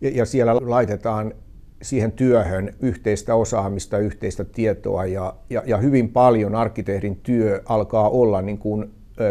ja 0.00 0.26
siellä 0.26 0.56
laitetaan 0.56 1.34
siihen 1.82 2.12
työhön 2.12 2.74
yhteistä 2.80 3.34
osaamista, 3.34 3.98
yhteistä 3.98 4.44
tietoa 4.44 5.06
ja, 5.06 5.34
ja, 5.50 5.62
ja 5.66 5.76
hyvin 5.76 6.08
paljon 6.08 6.54
arkkitehdin 6.54 7.16
työ 7.16 7.62
alkaa 7.66 8.10
olla 8.10 8.42
niin 8.42 8.58
kuin 8.58 8.90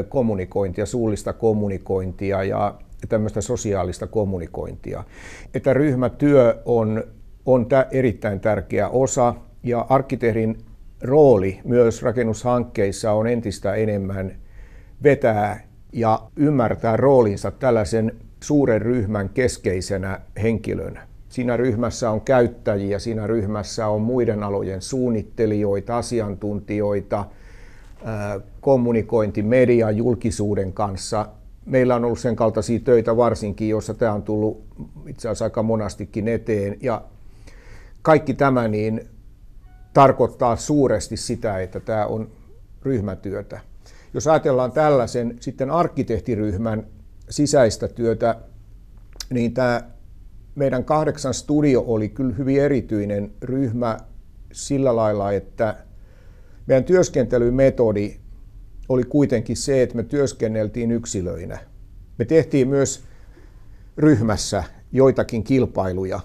kommunikointia, 0.09 0.85
suullista 0.85 1.33
kommunikointia 1.33 2.43
ja 2.43 2.75
tämmöistä 3.09 3.41
sosiaalista 3.41 4.07
kommunikointia. 4.07 5.03
Että 5.53 5.73
ryhmätyö 5.73 6.61
on, 6.65 7.03
on 7.45 7.65
tä, 7.65 7.87
erittäin 7.91 8.39
tärkeä 8.39 8.89
osa 8.89 9.35
ja 9.63 9.85
arkkitehdin 9.89 10.57
rooli 11.01 11.59
myös 11.63 12.03
rakennushankkeissa 12.03 13.11
on 13.11 13.27
entistä 13.27 13.73
enemmän 13.73 14.35
vetää 15.03 15.67
ja 15.93 16.21
ymmärtää 16.35 16.97
roolinsa 16.97 17.51
tällaisen 17.51 18.11
suuren 18.43 18.81
ryhmän 18.81 19.29
keskeisenä 19.29 20.19
henkilönä. 20.41 21.07
Siinä 21.29 21.57
ryhmässä 21.57 22.11
on 22.11 22.21
käyttäjiä, 22.21 22.99
siinä 22.99 23.27
ryhmässä 23.27 23.87
on 23.87 24.01
muiden 24.01 24.43
alojen 24.43 24.81
suunnittelijoita, 24.81 25.97
asiantuntijoita, 25.97 27.25
kommunikointi 28.61 29.41
media 29.43 29.91
julkisuuden 29.91 30.73
kanssa. 30.73 31.25
Meillä 31.71 31.95
on 31.95 32.05
ollut 32.05 32.19
sen 32.19 32.35
kaltaisia 32.35 32.79
töitä 32.79 33.17
varsinkin, 33.17 33.69
joissa 33.69 33.93
tämä 33.93 34.13
on 34.13 34.23
tullut 34.23 34.63
itse 35.07 35.27
asiassa 35.27 35.45
aika 35.45 35.63
monastikin 35.63 36.27
eteen. 36.27 36.77
Ja 36.81 37.03
kaikki 38.01 38.33
tämä 38.33 38.67
niin 38.67 39.09
tarkoittaa 39.93 40.55
suuresti 40.55 41.17
sitä, 41.17 41.59
että 41.59 41.79
tämä 41.79 42.05
on 42.05 42.31
ryhmätyötä. 42.83 43.59
Jos 44.13 44.27
ajatellaan 44.27 44.71
tällaisen 44.71 45.37
sitten 45.39 45.71
arkkitehtiryhmän 45.71 46.87
sisäistä 47.29 47.87
työtä, 47.87 48.35
niin 49.29 49.53
tämä 49.53 49.81
meidän 50.55 50.85
kahdeksan 50.85 51.33
studio 51.33 51.83
oli 51.87 52.09
kyllä 52.09 52.35
hyvin 52.35 52.61
erityinen 52.61 53.31
ryhmä 53.41 53.97
sillä 54.51 54.95
lailla, 54.95 55.31
että 55.31 55.75
meidän 56.67 56.83
työskentelymetodi 56.83 58.20
oli 58.91 59.03
kuitenkin 59.03 59.57
se, 59.57 59.81
että 59.81 59.95
me 59.95 60.03
työskenneltiin 60.03 60.91
yksilöinä. 60.91 61.59
Me 62.17 62.25
tehtiin 62.25 62.67
myös 62.67 63.03
ryhmässä 63.97 64.63
joitakin 64.91 65.43
kilpailuja, 65.43 66.19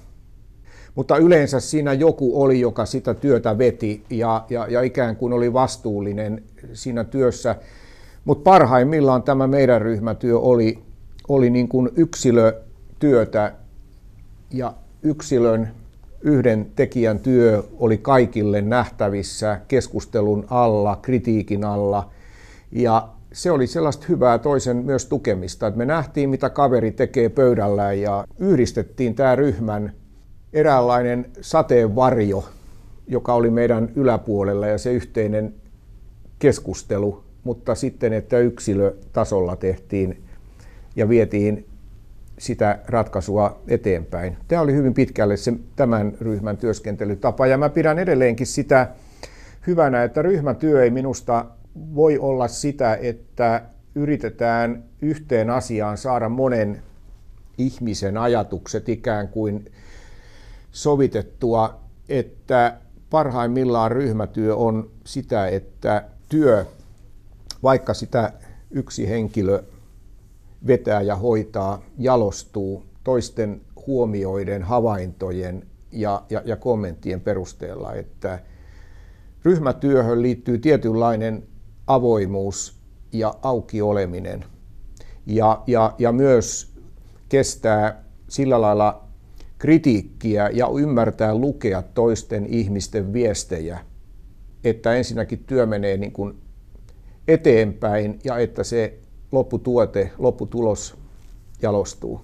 mutta 0.95 1.17
yleensä 1.17 1.61
siinä 1.61 1.93
joku 1.93 2.43
oli, 2.43 2.61
joka 2.61 2.87
sitä 2.87 3.15
työtä 3.15 3.59
veti 3.59 4.05
ja, 4.11 4.47
ja, 4.51 4.67
ja 4.71 4.83
ikään 4.83 5.17
kuin 5.17 5.33
oli 5.33 5.53
vastuullinen 5.53 6.43
siinä 6.73 7.05
työssä. 7.05 7.57
Mutta 8.25 8.43
parhaimmillaan 8.43 9.23
tämä 9.23 9.47
meidän 9.47 9.83
ryhmätyö 9.83 10.39
oli, 10.39 10.79
oli 11.29 11.51
niin 11.51 11.69
kuin 11.69 11.91
yksilötyötä 11.97 13.53
ja 14.51 14.75
yksilön 15.03 15.71
yhden 16.21 16.67
tekijän 16.77 17.19
työ 17.19 17.63
oli 17.79 17.99
kaikille 17.99 18.63
nähtävissä 18.63 19.61
keskustelun 19.69 20.47
alla, 20.51 20.99
kritiikin 21.03 21.65
alla. 21.65 22.11
Ja 22.73 23.09
se 23.33 23.51
oli 23.51 23.67
sellaista 23.67 24.07
hyvää 24.09 24.39
toisen 24.39 24.77
myös 24.77 25.07
tukemista, 25.07 25.67
että 25.67 25.79
me 25.79 25.85
nähtiin, 25.85 26.31
mitä 26.31 26.51
kaveri 26.51 26.93
tekee 26.93 27.29
pöydällä 27.29 27.93
ja 27.93 28.25
yhdistettiin 28.39 29.15
tämä 29.15 29.37
ryhmän 29.37 29.93
eräänlainen 30.53 31.27
sateenvarjo, 31.41 32.49
joka 33.09 33.35
oli 33.35 33.51
meidän 33.51 33.93
yläpuolella 33.97 34.67
ja 34.67 34.79
se 34.79 34.93
yhteinen 34.93 35.55
keskustelu, 36.39 37.25
mutta 37.45 37.75
sitten, 37.75 38.13
että 38.13 38.39
yksilötasolla 38.39 39.57
tehtiin 39.57 40.23
ja 40.97 41.09
vietiin 41.09 41.67
sitä 42.39 42.79
ratkaisua 42.87 43.61
eteenpäin. 43.69 44.37
Tämä 44.49 44.63
oli 44.63 44.73
hyvin 44.73 44.95
pitkälle 44.95 45.37
se, 45.37 45.53
tämän 45.77 46.13
ryhmän 46.21 46.57
työskentelytapa 46.57 47.47
ja 47.47 47.59
mä 47.59 47.69
pidän 47.69 47.99
edelleenkin 47.99 48.47
sitä 48.47 48.89
hyvänä, 49.67 50.05
että 50.05 50.23
ryhmätyö 50.23 50.83
ei 50.83 50.91
minusta 50.91 51.45
voi 51.95 52.19
olla 52.19 52.49
sitä, 52.49 52.95
että 52.95 53.63
yritetään 53.95 54.85
yhteen 55.03 55.51
asiaan 55.51 55.99
saada 55.99 56.29
monen 56.29 56.83
ihmisen 57.59 58.17
ajatukset 58.19 58.89
ikään 58.89 59.29
kuin 59.29 59.73
sovitettua, 60.73 61.81
että 62.09 62.77
parhaimmillaan 63.11 63.93
ryhmätyö 63.93 64.57
on 64.57 64.91
sitä, 65.05 65.49
että 65.49 66.05
työ, 66.29 66.67
vaikka 67.63 67.95
sitä 67.95 68.33
yksi 68.71 69.09
henkilö 69.09 69.63
vetää 70.67 71.03
ja 71.03 71.17
hoitaa, 71.17 71.83
jalostuu 71.99 72.87
toisten 73.05 73.61
huomioiden, 73.87 74.63
havaintojen 74.63 75.67
ja, 75.93 76.23
ja, 76.31 76.43
ja 76.45 76.57
kommenttien 76.57 77.21
perusteella, 77.21 77.95
että 77.95 78.39
ryhmätyöhön 79.45 80.23
liittyy 80.23 80.59
tietynlainen 80.59 81.43
avoimuus 81.87 82.77
ja 83.13 83.35
auki 83.43 83.83
oleminen 83.83 84.45
ja, 85.27 85.63
ja, 85.67 85.95
ja 85.99 86.13
myös 86.13 86.73
kestää 87.29 88.05
sillä 88.29 88.61
lailla 88.61 89.05
kritiikkiä 89.59 90.51
ja 90.53 90.69
ymmärtää 90.79 91.35
lukea 91.35 91.83
toisten 91.83 92.47
ihmisten 92.47 93.13
viestejä, 93.13 93.79
että 94.65 94.95
ensinnäkin 94.95 95.45
työ 95.45 95.67
menee 95.67 95.97
niin 95.97 96.13
kuin 96.13 96.35
eteenpäin 97.29 98.19
ja 98.25 98.39
että 98.39 98.65
se 98.65 98.99
lopputuote, 99.33 100.13
lopputulos 100.19 100.97
jalostuu. 101.63 102.21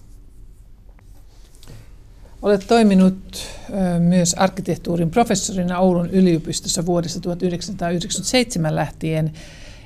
Olet 2.43 2.65
toiminut 2.69 3.49
myös 3.99 4.35
arkkitehtuurin 4.35 5.11
professorina 5.11 5.79
Oulun 5.79 6.11
yliopistossa 6.11 6.87
vuodesta 6.87 7.21
1997 7.21 8.77
lähtien 8.77 9.33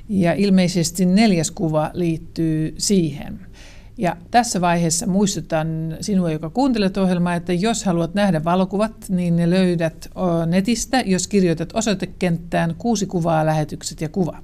ja 0.09 0.33
ilmeisesti 0.33 1.07
neljäs 1.07 1.51
kuva 1.51 1.90
liittyy 1.95 2.75
siihen. 2.79 3.40
Ja 3.99 4.16
tässä 4.31 4.61
vaiheessa 4.61 5.07
muistutan 5.07 5.97
sinua, 6.01 6.31
joka 6.31 6.51
kuuntelet 6.51 6.97
ohjelmaa, 6.97 7.35
että 7.35 7.53
jos 7.53 7.85
haluat 7.85 8.14
nähdä 8.14 8.45
valokuvat, 8.45 8.92
niin 9.09 9.37
ne 9.37 9.51
löydät 9.51 10.11
netistä, 10.47 11.01
jos 11.01 11.27
kirjoitat 11.29 11.71
osoitekenttään 11.75 12.75
kuusi 12.79 13.07
kuvaa, 13.07 13.47
lähetykset 13.47 14.01
ja 14.01 14.09
kuva. 14.09 14.42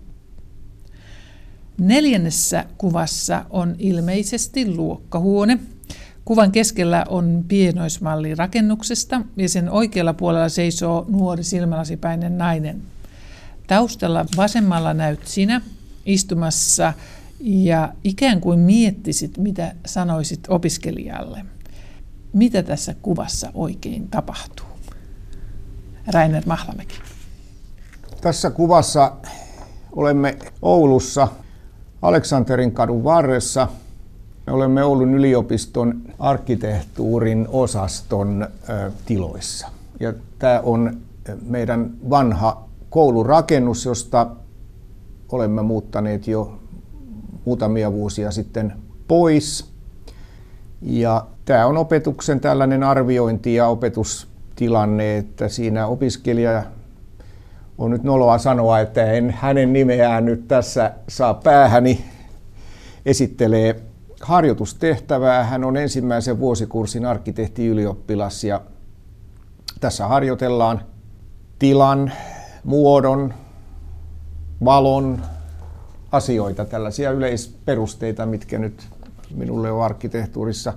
Neljännessä 1.78 2.64
kuvassa 2.78 3.44
on 3.50 3.76
ilmeisesti 3.78 4.74
luokkahuone. 4.74 5.58
Kuvan 6.24 6.52
keskellä 6.52 7.04
on 7.08 7.44
pienoismalli 7.48 8.34
rakennuksesta 8.34 9.20
ja 9.36 9.48
sen 9.48 9.70
oikealla 9.70 10.14
puolella 10.14 10.48
seisoo 10.48 11.06
nuori 11.08 11.44
silmälasipäinen 11.44 12.38
nainen. 12.38 12.82
Taustalla 13.66 14.26
vasemmalla 14.36 14.94
näyt 14.94 15.26
sinä 15.26 15.60
istumassa 16.06 16.92
ja 17.40 17.92
ikään 18.04 18.40
kuin 18.40 18.58
miettisit, 18.58 19.38
mitä 19.38 19.74
sanoisit 19.86 20.40
opiskelijalle. 20.48 21.44
Mitä 22.32 22.62
tässä 22.62 22.94
kuvassa 23.02 23.50
oikein 23.54 24.08
tapahtuu? 24.08 24.66
Rainer 26.06 26.42
Mahlamäki. 26.46 26.98
Tässä 28.20 28.50
kuvassa 28.50 29.16
olemme 29.92 30.38
Oulussa 30.62 31.28
Aleksanterin 32.02 32.72
kadun 32.72 33.04
varressa. 33.04 33.68
Me 34.46 34.52
olemme 34.52 34.84
Oulun 34.84 35.14
yliopiston 35.14 36.02
arkkitehtuurin 36.18 37.48
osaston 37.50 38.48
tiloissa. 39.06 39.68
Ja 40.00 40.12
tämä 40.38 40.60
on 40.64 40.96
meidän 41.46 41.90
vanha 42.10 42.68
koulurakennus, 42.90 43.84
josta 43.84 44.26
olemme 45.32 45.62
muuttaneet 45.62 46.26
jo 46.26 46.58
muutamia 47.44 47.92
vuosia 47.92 48.30
sitten 48.30 48.72
pois. 49.08 49.72
Ja 50.82 51.26
tämä 51.44 51.66
on 51.66 51.76
opetuksen 51.76 52.40
tällainen 52.40 52.82
arviointi 52.82 53.54
ja 53.54 53.66
opetustilanne, 53.66 55.16
että 55.16 55.48
siinä 55.48 55.86
opiskelija 55.86 56.62
on 57.78 57.90
nyt 57.90 58.02
noloa 58.02 58.38
sanoa, 58.38 58.80
että 58.80 59.12
en 59.12 59.30
hänen 59.30 59.72
nimeään 59.72 60.24
nyt 60.24 60.48
tässä 60.48 60.92
saa 61.08 61.34
päähäni, 61.34 62.04
esittelee 63.06 63.91
harjoitustehtävää. 64.22 65.44
Hän 65.44 65.64
on 65.64 65.76
ensimmäisen 65.76 66.38
vuosikurssin 66.38 67.06
arkkitehtiylioppilas 67.06 68.44
ja 68.44 68.60
tässä 69.80 70.06
harjoitellaan 70.06 70.80
tilan, 71.58 72.12
muodon, 72.64 73.34
valon, 74.64 75.22
asioita, 76.12 76.64
tällaisia 76.64 77.10
yleisperusteita, 77.10 78.26
mitkä 78.26 78.58
nyt 78.58 78.88
minulle 79.34 79.72
on 79.72 79.84
arkkitehtuurissa 79.84 80.74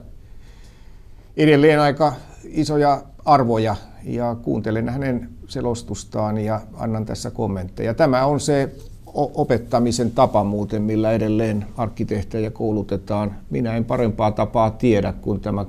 edelleen 1.38 1.80
aika 1.80 2.14
isoja 2.44 3.04
arvoja 3.26 3.76
ja 4.04 4.36
kuuntelen 4.42 4.90
hänen 4.90 5.30
selostustaan 5.48 6.38
ja 6.38 6.62
annan 6.74 7.06
tässä 7.06 7.32
kommentteja. 7.32 7.94
Tämä 7.94 8.26
on 8.26 8.40
se 8.40 8.76
opettamisen 9.16 10.12
tapa 10.12 10.44
muuten, 10.44 10.82
millä 10.82 11.12
edelleen 11.12 11.66
arkkitehtejä 11.78 12.52
koulutetaan. 12.52 13.36
Minä 13.50 13.76
en 13.76 13.86
parempaa 13.86 14.32
tapaa 14.32 14.72
tiedä 14.72 15.14
kuin 15.22 15.40
tämä, 15.40 15.66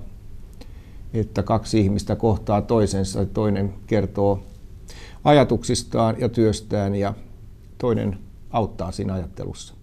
että 1.14 1.42
kaksi 1.42 1.80
ihmistä 1.80 2.16
kohtaa 2.16 2.62
toisensa, 2.62 3.26
toinen 3.26 3.74
kertoo 3.86 4.40
ajatuksistaan 5.24 6.16
ja 6.18 6.28
työstään 6.28 6.94
ja 6.94 7.14
toinen 7.78 8.18
auttaa 8.50 8.92
siinä 8.92 9.14
ajattelussa. 9.14 9.74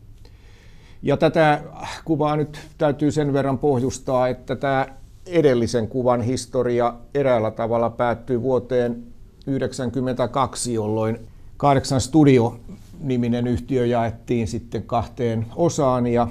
Ja 1.01 1.17
tätä 1.17 1.61
kuvaa 2.05 2.35
nyt 2.35 2.59
täytyy 2.77 3.11
sen 3.11 3.33
verran 3.33 3.57
pohjustaa, 3.57 4.27
että 4.27 4.55
tämä 4.55 4.87
edellisen 5.25 5.87
kuvan 5.87 6.21
historia 6.21 6.93
eräällä 7.13 7.51
tavalla 7.51 7.89
päättyy 7.89 8.41
vuoteen 8.41 8.93
1992, 8.93 10.73
jolloin 10.73 11.19
kahdeksan 11.57 12.01
studio-niminen 13.03 13.47
yhtiö 13.47 13.85
jaettiin 13.85 14.47
sitten 14.47 14.83
kahteen 14.83 15.45
osaan 15.55 16.07
ja 16.07 16.27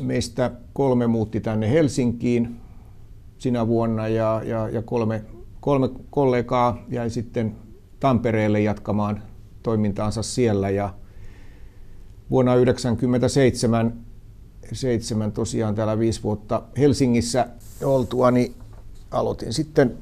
meistä 0.00 0.50
kolme 0.72 1.06
muutti 1.06 1.40
tänne 1.40 1.70
Helsinkiin 1.70 2.56
sinä 3.38 3.66
vuonna 3.66 4.08
ja, 4.08 4.42
ja, 4.44 4.68
ja 4.68 4.82
kolme, 4.82 5.24
kolme 5.60 5.88
kollegaa 6.10 6.84
jäi 6.88 7.10
sitten 7.10 7.56
Tampereelle 8.00 8.60
jatkamaan 8.60 9.22
toimintaansa 9.62 10.22
siellä 10.22 10.70
ja 10.70 10.94
vuonna 12.30 12.52
1997 12.52 13.92
seitsemän 14.72 15.32
tosiaan 15.32 15.74
täällä 15.74 15.98
viisi 15.98 16.22
vuotta 16.22 16.62
Helsingissä 16.78 17.48
oltua, 17.84 18.30
niin 18.30 18.54
aloitin 19.10 19.52
sitten 19.52 19.98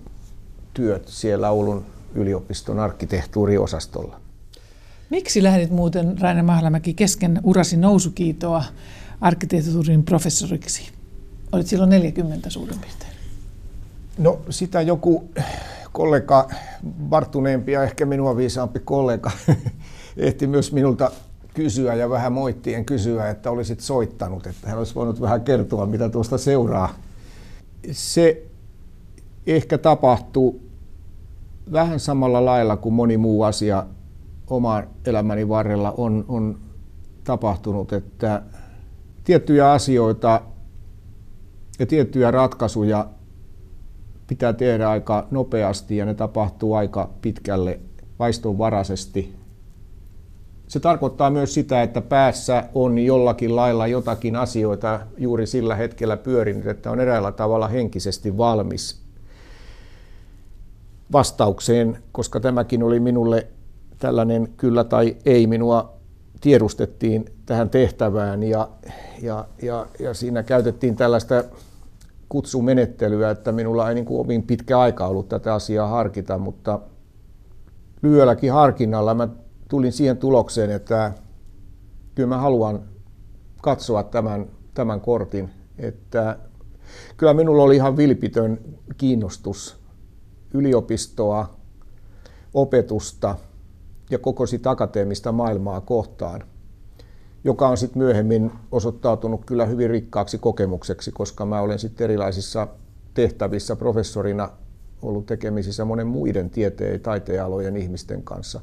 työt 0.74 1.08
siellä 1.08 1.50
Oulun 1.50 1.84
yliopiston 2.14 2.78
arkkitehtuuriosastolla. 2.78 4.23
Miksi 5.14 5.42
lähdit 5.42 5.70
muuten 5.70 6.18
Raine 6.20 6.42
Mahlamäki 6.42 6.94
kesken 6.94 7.40
urasi 7.42 7.76
nousukiitoa 7.76 8.64
arkkitehtuurin 9.20 10.04
professoriksi? 10.04 10.88
Olit 11.52 11.66
silloin 11.66 11.90
40 11.90 12.50
suurin 12.50 12.78
piirtein. 12.78 13.12
No 14.18 14.38
sitä 14.50 14.82
joku 14.82 15.28
kollega, 15.92 16.48
varttuneempi 17.10 17.72
ja 17.72 17.82
ehkä 17.82 18.06
minua 18.06 18.36
viisaampi 18.36 18.80
kollega, 18.80 19.30
ehti 20.16 20.46
myös 20.46 20.72
minulta 20.72 21.10
kysyä 21.54 21.94
ja 21.94 22.10
vähän 22.10 22.32
moittien 22.32 22.84
kysyä, 22.84 23.30
että 23.30 23.50
olisit 23.50 23.80
soittanut, 23.80 24.46
että 24.46 24.68
hän 24.68 24.78
olisi 24.78 24.94
voinut 24.94 25.20
vähän 25.20 25.40
kertoa, 25.40 25.86
mitä 25.86 26.08
tuosta 26.08 26.38
seuraa. 26.38 26.94
Se 27.92 28.42
ehkä 29.46 29.78
tapahtuu 29.78 30.60
vähän 31.72 32.00
samalla 32.00 32.44
lailla 32.44 32.76
kuin 32.76 32.94
moni 32.94 33.16
muu 33.16 33.42
asia 33.42 33.86
oman 34.46 34.88
elämäni 35.06 35.48
varrella 35.48 35.94
on, 35.96 36.24
on 36.28 36.58
tapahtunut, 37.24 37.92
että 37.92 38.42
tiettyjä 39.24 39.72
asioita 39.72 40.40
ja 41.78 41.86
tiettyjä 41.86 42.30
ratkaisuja 42.30 43.08
pitää 44.26 44.52
tehdä 44.52 44.90
aika 44.90 45.26
nopeasti 45.30 45.96
ja 45.96 46.04
ne 46.04 46.14
tapahtuu 46.14 46.74
aika 46.74 47.10
pitkälle 47.22 47.80
vaistonvaraisesti. 48.18 49.34
Se 50.68 50.80
tarkoittaa 50.80 51.30
myös 51.30 51.54
sitä, 51.54 51.82
että 51.82 52.00
päässä 52.00 52.64
on 52.74 52.98
jollakin 52.98 53.56
lailla 53.56 53.86
jotakin 53.86 54.36
asioita 54.36 55.00
juuri 55.18 55.46
sillä 55.46 55.74
hetkellä 55.74 56.16
pyörinyt, 56.16 56.66
että 56.66 56.90
on 56.90 57.00
eräällä 57.00 57.32
tavalla 57.32 57.68
henkisesti 57.68 58.36
valmis 58.36 59.02
vastaukseen, 61.12 61.98
koska 62.12 62.40
tämäkin 62.40 62.82
oli 62.82 63.00
minulle 63.00 63.46
tällainen 63.98 64.48
kyllä 64.56 64.84
tai 64.84 65.16
ei 65.26 65.46
minua 65.46 65.94
tiedustettiin 66.40 67.24
tähän 67.46 67.70
tehtävään 67.70 68.42
ja, 68.42 68.68
ja, 69.22 69.44
ja, 69.62 69.86
ja 69.98 70.14
siinä 70.14 70.42
käytettiin 70.42 70.96
tällaista 70.96 71.44
kutsumenettelyä, 72.28 73.30
että 73.30 73.52
minulla 73.52 73.88
ei 73.88 73.94
niin 73.94 74.04
kuin 74.04 74.42
pitkä 74.42 74.78
aika 74.78 75.06
ollut 75.06 75.28
tätä 75.28 75.54
asiaa 75.54 75.88
harkita, 75.88 76.38
mutta 76.38 76.80
lyhyelläkin 78.02 78.52
harkinnalla 78.52 79.14
mä 79.14 79.28
tulin 79.68 79.92
siihen 79.92 80.16
tulokseen, 80.16 80.70
että 80.70 81.12
kyllä 82.14 82.28
mä 82.28 82.38
haluan 82.38 82.82
katsoa 83.62 84.02
tämän, 84.02 84.46
tämän 84.74 85.00
kortin, 85.00 85.50
että 85.78 86.38
kyllä 87.16 87.34
minulla 87.34 87.62
oli 87.62 87.76
ihan 87.76 87.96
vilpitön 87.96 88.58
kiinnostus 88.96 89.76
yliopistoa, 90.54 91.54
opetusta 92.54 93.36
ja 94.14 94.18
koko 94.18 94.46
sitä 94.46 94.70
akateemista 94.70 95.32
maailmaa 95.32 95.80
kohtaan, 95.80 96.42
joka 97.44 97.68
on 97.68 97.76
sitten 97.76 98.02
myöhemmin 98.02 98.52
osoittautunut 98.72 99.44
kyllä 99.44 99.66
hyvin 99.66 99.90
rikkaaksi 99.90 100.38
kokemukseksi, 100.38 101.12
koska 101.12 101.46
mä 101.46 101.60
olen 101.60 101.78
sitten 101.78 102.04
erilaisissa 102.04 102.68
tehtävissä 103.14 103.76
professorina 103.76 104.48
ollut 105.02 105.26
tekemisissä 105.26 105.84
monen 105.84 106.06
muiden 106.06 106.50
tieteen 106.50 106.92
ja 106.92 106.98
taiteenalojen 106.98 107.76
ihmisten 107.76 108.22
kanssa. 108.22 108.60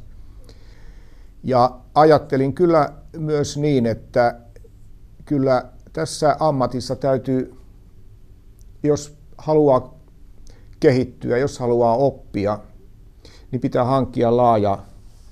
Ja 1.44 1.80
ajattelin 1.96 2.54
kyllä 2.54 2.94
myös 3.18 3.58
niin, 3.58 3.86
että 3.86 4.40
kyllä 5.26 5.66
tässä 5.94 6.36
ammatissa 6.40 6.96
täytyy, 6.96 7.56
jos 8.84 9.18
haluaa 9.38 9.98
kehittyä, 10.80 11.38
jos 11.38 11.60
haluaa 11.60 11.96
oppia, 11.96 12.60
niin 13.52 13.62
pitää 13.62 13.84
hankkia 13.84 14.38
laaja, 14.38 14.78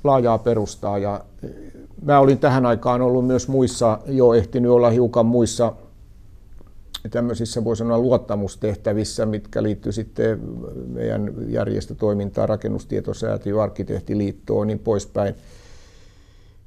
laajaa 0.04 0.38
perustaa. 0.38 0.97
Ja 0.97 1.22
mä 2.02 2.20
olin 2.20 2.39
tähän 2.39 2.66
aikaan 2.66 3.02
ollut 3.02 3.28
myös 3.28 3.47
muissa, 3.47 4.00
jo 4.08 4.34
ehtinyt 4.34 4.72
olla 4.72 4.89
hiukan 4.89 5.26
muissa 5.26 5.74
tämmöisissä 7.12 7.64
voi 7.64 7.78
sanoa 7.78 8.00
luottamustehtävissä, 8.00 9.26
mitkä 9.26 9.64
liittyy 9.64 9.91
sitten 9.91 10.39
meidän 10.88 11.34
järjestötoimintaan, 11.47 12.50
rakennustietosäätiö, 12.50 13.64
arkkitehtiliittoon 13.64 14.68
niin 14.68 14.80
poispäin. 14.80 15.36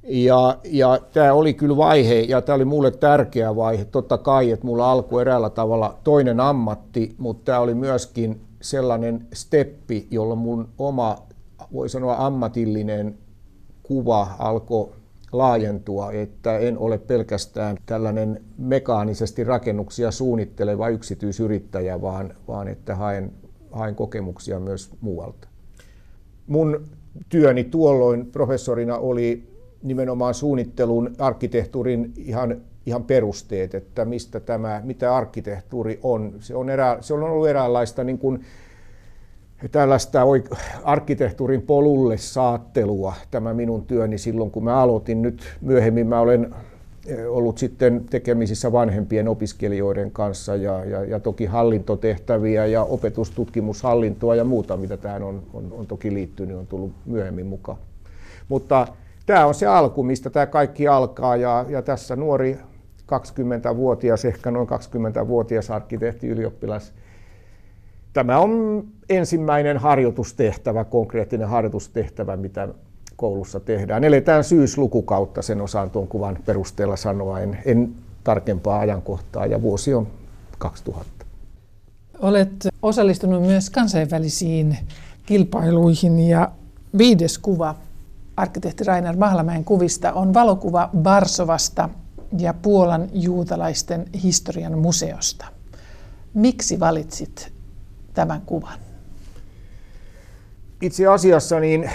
Ja, 0.03 0.57
ja 0.63 0.99
tämä 1.13 1.33
oli 1.33 1.53
kyllä 1.53 1.77
vaihe, 1.77 2.19
ja 2.19 2.41
tämä 2.41 2.55
oli 2.55 2.65
mulle 2.65 2.91
tärkeä 2.91 3.55
vaihe. 3.55 3.85
Totta 3.85 4.17
kai, 4.17 4.51
että 4.51 4.65
mulla 4.65 4.91
alkoi 4.91 5.21
eräällä 5.21 5.49
tavalla 5.49 5.97
toinen 6.03 6.39
ammatti, 6.39 7.15
mutta 7.17 7.45
tämä 7.45 7.59
oli 7.59 7.73
myöskin 7.73 8.41
sellainen 8.61 9.27
steppi, 9.33 10.07
jolla 10.11 10.35
mun 10.35 10.67
oma, 10.77 11.17
voi 11.73 11.89
sanoa 11.89 12.25
ammatillinen 12.25 13.17
kuva 13.83 14.27
alkoi 14.39 14.89
laajentua, 15.31 16.11
että 16.11 16.57
en 16.57 16.77
ole 16.77 16.97
pelkästään 16.97 17.77
tällainen 17.85 18.41
mekaanisesti 18.57 19.43
rakennuksia 19.43 20.11
suunnitteleva 20.11 20.89
yksityisyrittäjä, 20.89 22.01
vaan, 22.01 22.33
vaan 22.47 22.67
että 22.67 22.95
haen, 22.95 23.31
haen 23.71 23.95
kokemuksia 23.95 24.59
myös 24.59 24.91
muualta. 25.01 25.47
Mun 26.47 26.85
työni 27.29 27.63
tuolloin 27.63 28.25
professorina 28.25 28.97
oli 28.97 29.53
nimenomaan 29.83 30.33
suunnittelun, 30.33 31.15
arkkitehtuurin 31.19 32.13
ihan, 32.17 32.61
ihan 32.85 33.03
perusteet, 33.03 33.75
että 33.75 34.05
mistä 34.05 34.39
tämä, 34.39 34.81
mitä 34.83 35.15
arkkitehtuuri 35.15 35.99
on. 36.03 36.33
Se 36.39 36.55
on, 36.55 36.69
erä, 36.69 36.97
se 37.01 37.13
on 37.13 37.23
ollut 37.23 37.47
eräänlaista 37.47 38.03
niin 38.03 38.17
kuin, 38.17 38.41
tällaista 39.71 40.21
arkkitehtuurin 40.83 41.61
polulle 41.61 42.17
saattelua 42.17 43.13
tämä 43.31 43.53
minun 43.53 43.85
työni 43.85 44.17
silloin, 44.17 44.51
kun 44.51 44.63
mä 44.63 44.77
aloitin. 44.77 45.21
Nyt 45.21 45.43
myöhemmin 45.61 46.07
mä 46.07 46.19
olen 46.19 46.55
eh, 47.07 47.31
ollut 47.31 47.57
sitten 47.57 48.05
tekemisissä 48.09 48.71
vanhempien 48.71 49.27
opiskelijoiden 49.27 50.11
kanssa 50.11 50.55
ja, 50.55 50.85
ja, 50.85 51.03
ja 51.03 51.19
toki 51.19 51.45
hallintotehtäviä 51.45 52.65
ja 52.65 52.83
opetustutkimushallintoa 52.83 54.35
ja 54.35 54.43
muuta, 54.43 54.77
mitä 54.77 54.97
tähän 54.97 55.23
on, 55.23 55.43
on, 55.53 55.73
on 55.77 55.87
toki 55.87 56.13
liittynyt, 56.13 56.57
on 56.57 56.67
tullut 56.67 56.91
myöhemmin 57.05 57.45
mukaan. 57.45 57.77
Mutta 58.49 58.87
tämä 59.25 59.45
on 59.45 59.53
se 59.53 59.67
alku, 59.67 60.03
mistä 60.03 60.29
tämä 60.29 60.45
kaikki 60.45 60.87
alkaa 60.87 61.35
ja, 61.35 61.65
ja 61.69 61.81
tässä 61.81 62.15
nuori 62.15 62.57
20-vuotias, 63.03 64.25
ehkä 64.25 64.51
noin 64.51 64.67
20-vuotias 64.67 65.71
arkkitehti 65.71 66.27
ylioppilas. 66.27 66.93
Tämä 68.13 68.39
on 68.39 68.83
ensimmäinen 69.09 69.77
harjoitustehtävä, 69.77 70.83
konkreettinen 70.83 71.47
harjoitustehtävä, 71.47 72.37
mitä 72.37 72.67
koulussa 73.15 73.59
tehdään. 73.59 74.03
Eletään 74.03 74.43
syyslukukautta, 74.43 75.41
sen 75.41 75.61
osaan 75.61 75.89
tuon 75.89 76.07
kuvan 76.07 76.37
perusteella 76.45 76.95
sanoa, 76.95 77.39
en, 77.39 77.57
en 77.65 77.95
tarkempaa 78.23 78.79
ajankohtaa 78.79 79.45
ja 79.45 79.61
vuosi 79.61 79.93
on 79.93 80.07
2000. 80.57 81.25
Olet 82.19 82.67
osallistunut 82.81 83.41
myös 83.41 83.69
kansainvälisiin 83.69 84.77
kilpailuihin 85.25 86.19
ja 86.19 86.51
viides 86.97 87.37
kuva 87.37 87.75
arkkitehti 88.37 88.83
Rainer 88.83 89.17
Mahlamäen 89.17 89.63
kuvista 89.63 90.13
on 90.13 90.33
valokuva 90.33 90.89
Varsovasta 91.03 91.89
ja 92.37 92.53
Puolan 92.53 93.09
juutalaisten 93.13 94.05
historian 94.23 94.77
museosta. 94.77 95.45
Miksi 96.33 96.79
valitsit 96.79 97.52
tämän 98.13 98.41
kuvan? 98.45 98.79
Itse 100.81 101.07
asiassa 101.07 101.59
niin 101.59 101.89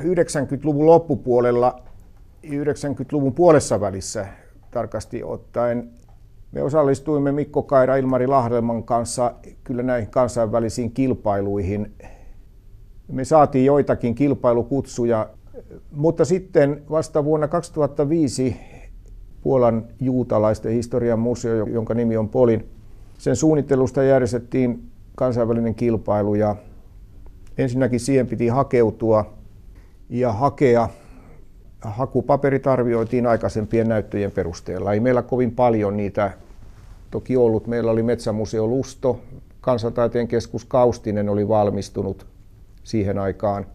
90-luvun 0.00 0.86
loppupuolella, 0.86 1.82
90-luvun 2.46 3.34
puolessa 3.34 3.80
välissä 3.80 4.26
tarkasti 4.70 5.24
ottaen, 5.24 5.90
me 6.52 6.62
osallistuimme 6.62 7.32
Mikko 7.32 7.62
Kaira 7.62 7.96
Ilmari 7.96 8.26
Lahdelman 8.26 8.82
kanssa 8.82 9.34
kyllä 9.64 9.82
näihin 9.82 10.10
kansainvälisiin 10.10 10.92
kilpailuihin. 10.92 11.94
Me 13.08 13.24
saatiin 13.24 13.64
joitakin 13.64 14.14
kilpailukutsuja 14.14 15.28
mutta 15.92 16.24
sitten 16.24 16.82
vasta 16.90 17.24
vuonna 17.24 17.48
2005 17.48 18.56
Puolan 19.42 19.84
juutalaisten 20.00 20.72
historian 20.72 21.18
museo, 21.18 21.66
jonka 21.66 21.94
nimi 21.94 22.16
on 22.16 22.28
Polin, 22.28 22.68
sen 23.18 23.36
suunnittelusta 23.36 24.02
järjestettiin 24.02 24.89
kansainvälinen 25.20 25.74
kilpailu 25.74 26.34
ja 26.34 26.56
ensinnäkin 27.58 28.00
siihen 28.00 28.26
piti 28.26 28.48
hakeutua 28.48 29.32
ja 30.08 30.32
hakea. 30.32 30.88
Hakupaperit 31.80 32.66
arvioitiin 32.66 33.26
aikaisempien 33.26 33.88
näyttöjen 33.88 34.30
perusteella. 34.30 34.92
Ei 34.92 35.00
meillä 35.00 35.22
kovin 35.22 35.52
paljon 35.52 35.96
niitä 35.96 36.30
toki 37.10 37.36
ollut. 37.36 37.66
Meillä 37.66 37.90
oli 37.90 38.02
Metsämuseo 38.02 38.66
Lusto, 38.66 39.20
Kansantaiteen 39.60 40.28
keskus 40.28 40.64
Kaustinen 40.64 41.28
oli 41.28 41.48
valmistunut 41.48 42.26
siihen 42.84 43.18
aikaan– 43.18 43.66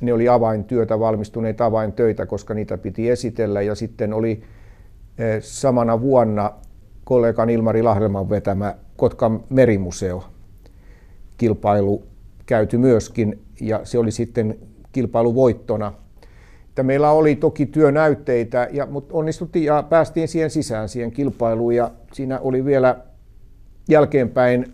ne 0.00 0.12
oli 0.12 0.28
avaintyötä, 0.28 1.00
valmistuneita 1.00 1.64
avaintöitä, 1.64 2.26
koska 2.26 2.54
niitä 2.54 2.78
piti 2.78 3.10
esitellä. 3.10 3.62
Ja 3.62 3.74
sitten 3.74 4.12
oli 4.12 4.42
eh, 5.18 5.42
samana 5.42 6.00
vuonna 6.00 6.52
kollegan 7.04 7.50
Ilmari 7.50 7.82
Lahdelman 7.82 8.30
vetämä 8.30 8.74
Kotkan 8.96 9.44
merimuseo 9.50 10.24
kilpailu 11.40 12.02
käyty 12.46 12.78
myöskin, 12.78 13.42
ja 13.60 13.80
se 13.84 13.98
oli 13.98 14.10
sitten 14.10 14.58
kilpailuvoittona. 14.92 15.92
Että 16.68 16.82
meillä 16.82 17.10
oli 17.10 17.36
toki 17.36 17.66
työnäytteitä, 17.66 18.68
ja, 18.72 18.86
mutta 18.86 19.14
onnistuttiin 19.14 19.64
ja 19.64 19.82
päästiin 19.82 20.28
siihen 20.28 20.50
sisään, 20.50 20.88
siihen 20.88 21.10
kilpailuun, 21.10 21.74
ja 21.74 21.90
siinä 22.12 22.38
oli 22.40 22.64
vielä 22.64 22.98
jälkeenpäin, 23.88 24.72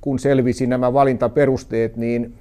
kun 0.00 0.18
selvisi 0.18 0.66
nämä 0.66 0.92
valintaperusteet, 0.92 1.96
niin 1.96 2.34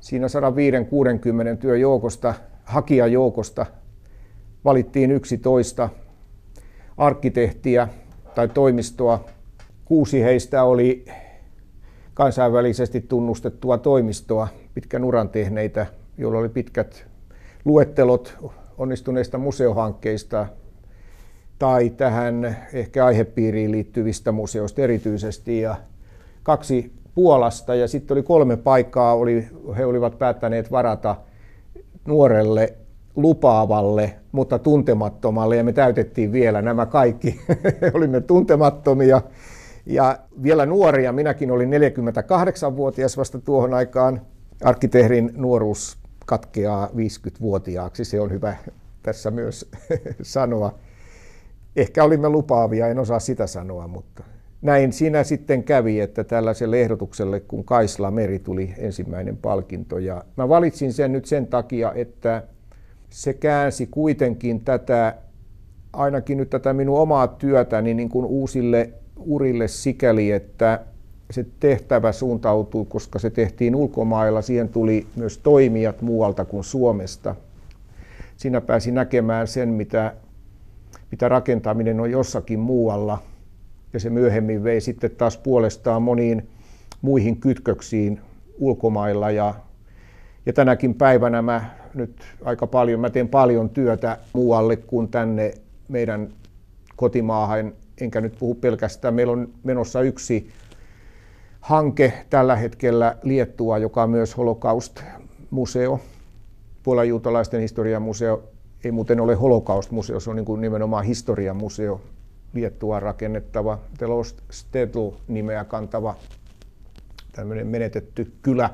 siinä 0.00 0.26
105-60 0.26 1.56
työjoukosta, 1.56 2.34
hakijajoukosta 2.64 3.66
valittiin 4.64 5.10
11 5.10 5.88
arkkitehtiä 6.96 7.88
tai 8.34 8.48
toimistoa. 8.48 9.24
Kuusi 9.84 10.22
heistä 10.22 10.64
oli 10.64 11.04
kansainvälisesti 12.14 13.00
tunnustettua 13.00 13.78
toimistoa, 13.78 14.48
pitkän 14.74 15.04
uran 15.04 15.28
tehneitä, 15.28 15.86
joilla 16.18 16.38
oli 16.38 16.48
pitkät 16.48 17.06
luettelot 17.64 18.38
onnistuneista 18.78 19.38
museohankkeista 19.38 20.46
tai 21.58 21.90
tähän 21.90 22.56
ehkä 22.72 23.04
aihepiiriin 23.04 23.72
liittyvistä 23.72 24.32
museoista 24.32 24.82
erityisesti. 24.82 25.60
Ja 25.60 25.76
kaksi 26.42 26.92
Puolasta 27.14 27.74
ja 27.74 27.88
sitten 27.88 28.14
oli 28.14 28.22
kolme 28.22 28.56
paikkaa, 28.56 29.14
oli, 29.14 29.48
he 29.76 29.86
olivat 29.86 30.18
päättäneet 30.18 30.70
varata 30.70 31.16
nuorelle 32.06 32.74
lupaavalle, 33.16 34.14
mutta 34.32 34.58
tuntemattomalle 34.58 35.56
ja 35.56 35.64
me 35.64 35.72
täytettiin 35.72 36.32
vielä 36.32 36.62
nämä 36.62 36.86
kaikki. 36.86 37.40
Olimme 37.94 38.20
tuntemattomia 38.20 39.22
ja 39.86 40.18
vielä 40.42 40.66
nuoria. 40.66 41.12
Minäkin 41.12 41.50
olin 41.50 41.70
48-vuotias 41.70 43.16
vasta 43.16 43.38
tuohon 43.38 43.74
aikaan. 43.74 44.20
Arkkitehdin 44.64 45.32
nuoruus 45.36 45.98
katkeaa 46.26 46.86
50-vuotiaaksi, 46.86 48.04
se 48.04 48.20
on 48.20 48.30
hyvä 48.30 48.56
tässä 49.02 49.30
myös 49.30 49.70
sanoa. 50.22 50.78
Ehkä 51.76 52.04
olimme 52.04 52.28
lupaavia, 52.28 52.88
en 52.88 52.98
osaa 52.98 53.18
sitä 53.18 53.46
sanoa, 53.46 53.88
mutta 53.88 54.22
näin 54.62 54.92
siinä 54.92 55.24
sitten 55.24 55.64
kävi, 55.64 56.00
että 56.00 56.24
tällaiselle 56.24 56.80
ehdotukselle, 56.80 57.40
kun 57.40 57.64
Kaisla 57.64 58.10
Meri 58.10 58.38
tuli 58.38 58.74
ensimmäinen 58.78 59.36
palkinto. 59.36 59.98
Ja 59.98 60.24
mä 60.36 60.48
valitsin 60.48 60.92
sen 60.92 61.12
nyt 61.12 61.24
sen 61.24 61.46
takia, 61.46 61.92
että 61.94 62.42
se 63.10 63.34
käänsi 63.34 63.86
kuitenkin 63.86 64.64
tätä, 64.64 65.14
ainakin 65.92 66.38
nyt 66.38 66.50
tätä 66.50 66.72
minun 66.72 66.98
omaa 66.98 67.28
työtäni 67.28 67.94
niin 67.94 68.08
kuin 68.08 68.26
uusille 68.26 68.92
urille 69.26 69.68
sikäli, 69.68 70.30
että 70.30 70.80
se 71.30 71.46
tehtävä 71.60 72.12
suuntautui, 72.12 72.86
koska 72.88 73.18
se 73.18 73.30
tehtiin 73.30 73.76
ulkomailla. 73.76 74.42
Siihen 74.42 74.68
tuli 74.68 75.06
myös 75.16 75.38
toimijat 75.38 76.02
muualta 76.02 76.44
kuin 76.44 76.64
Suomesta. 76.64 77.34
Siinä 78.36 78.60
pääsi 78.60 78.90
näkemään 78.90 79.46
sen, 79.46 79.68
mitä, 79.68 80.14
mitä 81.10 81.28
rakentaminen 81.28 82.00
on 82.00 82.10
jossakin 82.10 82.58
muualla. 82.58 83.18
Ja 83.92 84.00
se 84.00 84.10
myöhemmin 84.10 84.64
vei 84.64 84.80
sitten 84.80 85.10
taas 85.10 85.36
puolestaan 85.36 86.02
moniin 86.02 86.48
muihin 87.02 87.36
kytköksiin 87.36 88.20
ulkomailla. 88.58 89.30
Ja, 89.30 89.54
ja 90.46 90.52
tänäkin 90.52 90.94
päivänä 90.94 91.42
mä 91.42 91.64
nyt 91.94 92.16
aika 92.44 92.66
paljon, 92.66 93.00
mä 93.00 93.10
teen 93.10 93.28
paljon 93.28 93.70
työtä 93.70 94.18
muualle 94.32 94.76
kuin 94.76 95.08
tänne 95.08 95.54
meidän 95.88 96.28
kotimaahan. 96.96 97.72
Enkä 98.02 98.20
nyt 98.20 98.36
puhu 98.38 98.54
pelkästään. 98.54 99.14
Meillä 99.14 99.32
on 99.32 99.48
menossa 99.64 100.00
yksi 100.00 100.50
hanke 101.60 102.12
tällä 102.30 102.56
hetkellä 102.56 103.16
Liettua, 103.22 103.78
joka 103.78 104.02
on 104.02 104.10
myös 104.10 104.36
holocaust-museo. 104.36 106.00
Puolan 106.82 107.08
juutalaisten 107.08 107.60
historian 107.60 108.02
museo 108.02 108.42
ei 108.84 108.92
muuten 108.92 109.20
ole 109.20 109.34
holocaust-museo, 109.34 110.20
se 110.20 110.30
on 110.30 110.36
niin 110.36 110.44
kuin 110.44 110.60
nimenomaan 110.60 111.06
museo, 111.54 112.00
Liettua 112.52 113.00
rakennettava, 113.00 113.78
The 113.98 114.06
Lost 114.06 114.38
Stetl 114.50 115.08
nimeä 115.28 115.64
kantava 115.64 116.14
tämmöinen 117.32 117.66
menetetty 117.66 118.32
kylä, 118.42 118.70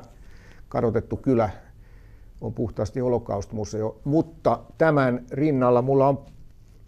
kadotettu 0.69 1.17
kylä, 1.17 1.49
on 2.41 2.53
puhtaasti 2.53 2.99
holocaust-museo. 2.99 3.99
Mutta 4.03 4.59
tämän 4.77 5.25
rinnalla 5.31 5.81
mulla 5.81 6.07
on 6.07 6.25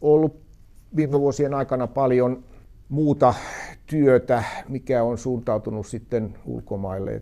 ollut 0.01 0.50
viime 0.95 1.19
vuosien 1.19 1.53
aikana 1.53 1.87
paljon 1.87 2.43
muuta 2.89 3.33
työtä, 3.85 4.43
mikä 4.69 5.03
on 5.03 5.17
suuntautunut 5.17 5.87
sitten 5.87 6.33
ulkomaille. 6.45 7.21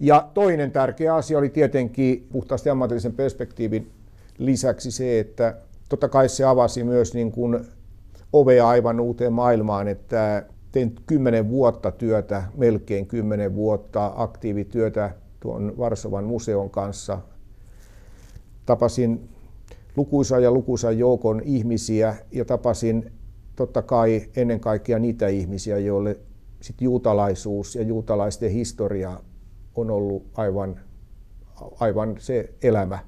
Ja 0.00 0.28
toinen 0.34 0.72
tärkeä 0.72 1.14
asia 1.14 1.38
oli 1.38 1.48
tietenkin 1.48 2.28
puhtaasti 2.32 2.70
ammatillisen 2.70 3.12
perspektiivin 3.12 3.90
lisäksi 4.38 4.90
se, 4.90 5.18
että 5.18 5.56
totta 5.88 6.08
kai 6.08 6.28
se 6.28 6.44
avasi 6.44 6.84
myös 6.84 7.14
niin 7.14 7.32
kuin 7.32 7.60
ovea 8.32 8.68
aivan 8.68 9.00
uuteen 9.00 9.32
maailmaan, 9.32 9.88
että 9.88 10.46
tein 10.72 10.94
kymmenen 11.06 11.48
vuotta 11.48 11.90
työtä, 11.90 12.42
melkein 12.56 13.06
kymmenen 13.06 13.54
vuotta 13.54 14.12
aktiivityötä 14.16 15.10
tuon 15.40 15.74
Varsovan 15.78 16.24
museon 16.24 16.70
kanssa. 16.70 17.18
Tapasin 18.66 19.28
lukuisan 19.98 20.42
ja 20.42 20.50
lukuisan 20.50 20.98
joukon 20.98 21.40
ihmisiä 21.44 22.16
ja 22.32 22.44
tapasin 22.44 23.12
totta 23.56 23.82
kai 23.82 24.22
ennen 24.36 24.60
kaikkea 24.60 24.98
niitä 24.98 25.28
ihmisiä, 25.28 25.78
joille 25.78 26.16
sit 26.60 26.80
juutalaisuus 26.80 27.74
ja 27.74 27.82
juutalaisten 27.82 28.50
historia 28.50 29.20
on 29.74 29.90
ollut 29.90 30.26
aivan, 30.34 30.80
aivan 31.80 32.16
se 32.18 32.52
elämä. 32.62 32.98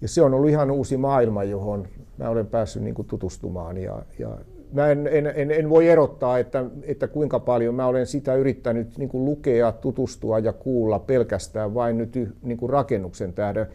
Ja 0.00 0.08
se 0.08 0.22
on 0.22 0.34
ollut 0.34 0.50
ihan 0.50 0.70
uusi 0.70 0.96
maailma, 0.96 1.44
johon 1.44 1.88
mä 2.16 2.28
olen 2.28 2.46
päässyt 2.46 2.82
niin 2.82 2.94
tutustumaan. 3.06 3.76
Ja, 3.76 4.02
ja 4.18 4.38
mä 4.72 4.88
en, 4.88 5.06
en, 5.06 5.32
en, 5.34 5.50
en 5.50 5.70
voi 5.70 5.88
erottaa, 5.88 6.38
että, 6.38 6.64
että 6.82 7.08
kuinka 7.08 7.40
paljon 7.40 7.74
mä 7.74 7.86
olen 7.86 8.06
sitä 8.06 8.34
yrittänyt 8.34 8.98
niin 8.98 9.08
kuin 9.08 9.24
lukea, 9.24 9.72
tutustua 9.72 10.38
ja 10.38 10.52
kuulla 10.52 10.98
pelkästään 10.98 11.74
vain 11.74 11.98
nyt 11.98 12.14
niin 12.42 12.58
kuin 12.58 12.70
rakennuksen 12.70 13.32
tähden. 13.32 13.66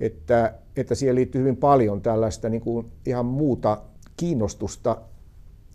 Että, 0.00 0.54
että 0.76 0.94
siihen 0.94 1.14
liittyy 1.14 1.40
hyvin 1.40 1.56
paljon 1.56 2.02
tällaista 2.02 2.48
niin 2.48 2.60
kuin 2.60 2.92
ihan 3.06 3.26
muuta 3.26 3.82
kiinnostusta. 4.16 4.96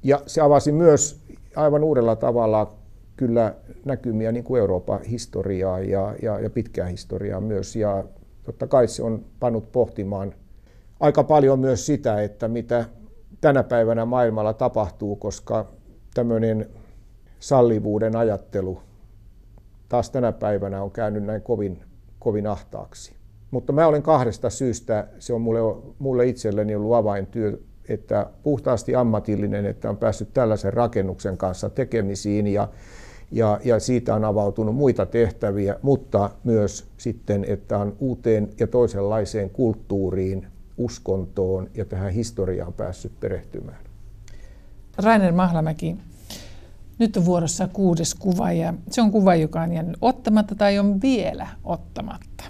Ja 0.03 0.21
se 0.25 0.41
avasi 0.41 0.71
myös 0.71 1.21
aivan 1.55 1.83
uudella 1.83 2.15
tavalla 2.15 2.73
kyllä 3.15 3.55
näkymiä 3.85 4.31
niin 4.31 4.43
kuin 4.43 4.59
Euroopan 4.59 5.03
historiaa 5.03 5.79
ja, 5.79 6.15
ja, 6.21 6.39
ja 6.39 6.49
pitkää 6.49 6.85
historiaa 6.87 7.41
myös. 7.41 7.75
Ja 7.75 8.03
totta 8.43 8.67
kai 8.67 8.87
se 8.87 9.03
on 9.03 9.25
pannut 9.39 9.71
pohtimaan 9.71 10.33
aika 10.99 11.23
paljon 11.23 11.59
myös 11.59 11.85
sitä, 11.85 12.21
että 12.21 12.47
mitä 12.47 12.85
tänä 13.41 13.63
päivänä 13.63 14.05
maailmalla 14.05 14.53
tapahtuu, 14.53 15.15
koska 15.15 15.65
tämmöinen 16.13 16.69
sallivuuden 17.39 18.15
ajattelu 18.15 18.81
taas 19.91 20.09
tänä 20.09 20.31
päivänä 20.31 20.83
on 20.83 20.91
käynyt 20.91 21.23
näin 21.23 21.41
kovin, 21.41 21.83
kovin 22.19 22.47
ahtaaksi. 22.47 23.20
Mutta 23.51 23.73
mä 23.73 23.87
olen 23.87 24.03
kahdesta 24.03 24.49
syystä, 24.49 25.07
se 25.19 25.33
on 25.33 25.41
mulle, 25.41 25.59
mulle 25.99 26.27
itselleni 26.27 26.75
ollut 26.75 26.93
avaintyö, 26.93 27.57
että 27.89 28.29
puhtaasti 28.43 28.95
ammatillinen, 28.95 29.65
että 29.65 29.89
on 29.89 29.97
päässyt 29.97 30.33
tällaisen 30.33 30.73
rakennuksen 30.73 31.37
kanssa 31.37 31.69
tekemisiin 31.69 32.47
ja, 32.47 32.67
ja, 33.31 33.59
ja 33.63 33.79
siitä 33.79 34.15
on 34.15 34.25
avautunut 34.25 34.75
muita 34.75 35.05
tehtäviä, 35.05 35.75
mutta 35.81 36.29
myös 36.43 36.87
sitten, 36.97 37.45
että 37.47 37.77
on 37.77 37.95
uuteen 37.99 38.49
ja 38.59 38.67
toisenlaiseen 38.67 39.49
kulttuuriin, 39.49 40.47
uskontoon 40.77 41.69
ja 41.73 41.85
tähän 41.85 42.11
historiaan 42.11 42.73
päässyt 42.73 43.19
perehtymään. 43.19 43.77
Rainer 44.97 45.33
Mahlamäki, 45.33 45.95
nyt 46.99 47.17
on 47.17 47.25
vuorossa 47.25 47.67
kuudes 47.67 48.15
kuva 48.15 48.51
ja 48.51 48.73
se 48.89 49.01
on 49.01 49.11
kuva, 49.11 49.35
joka 49.35 49.61
on 49.61 49.73
jäänyt 49.73 49.97
ottamatta 50.01 50.55
tai 50.55 50.79
on 50.79 51.01
vielä 51.01 51.47
ottamatta. 51.63 52.43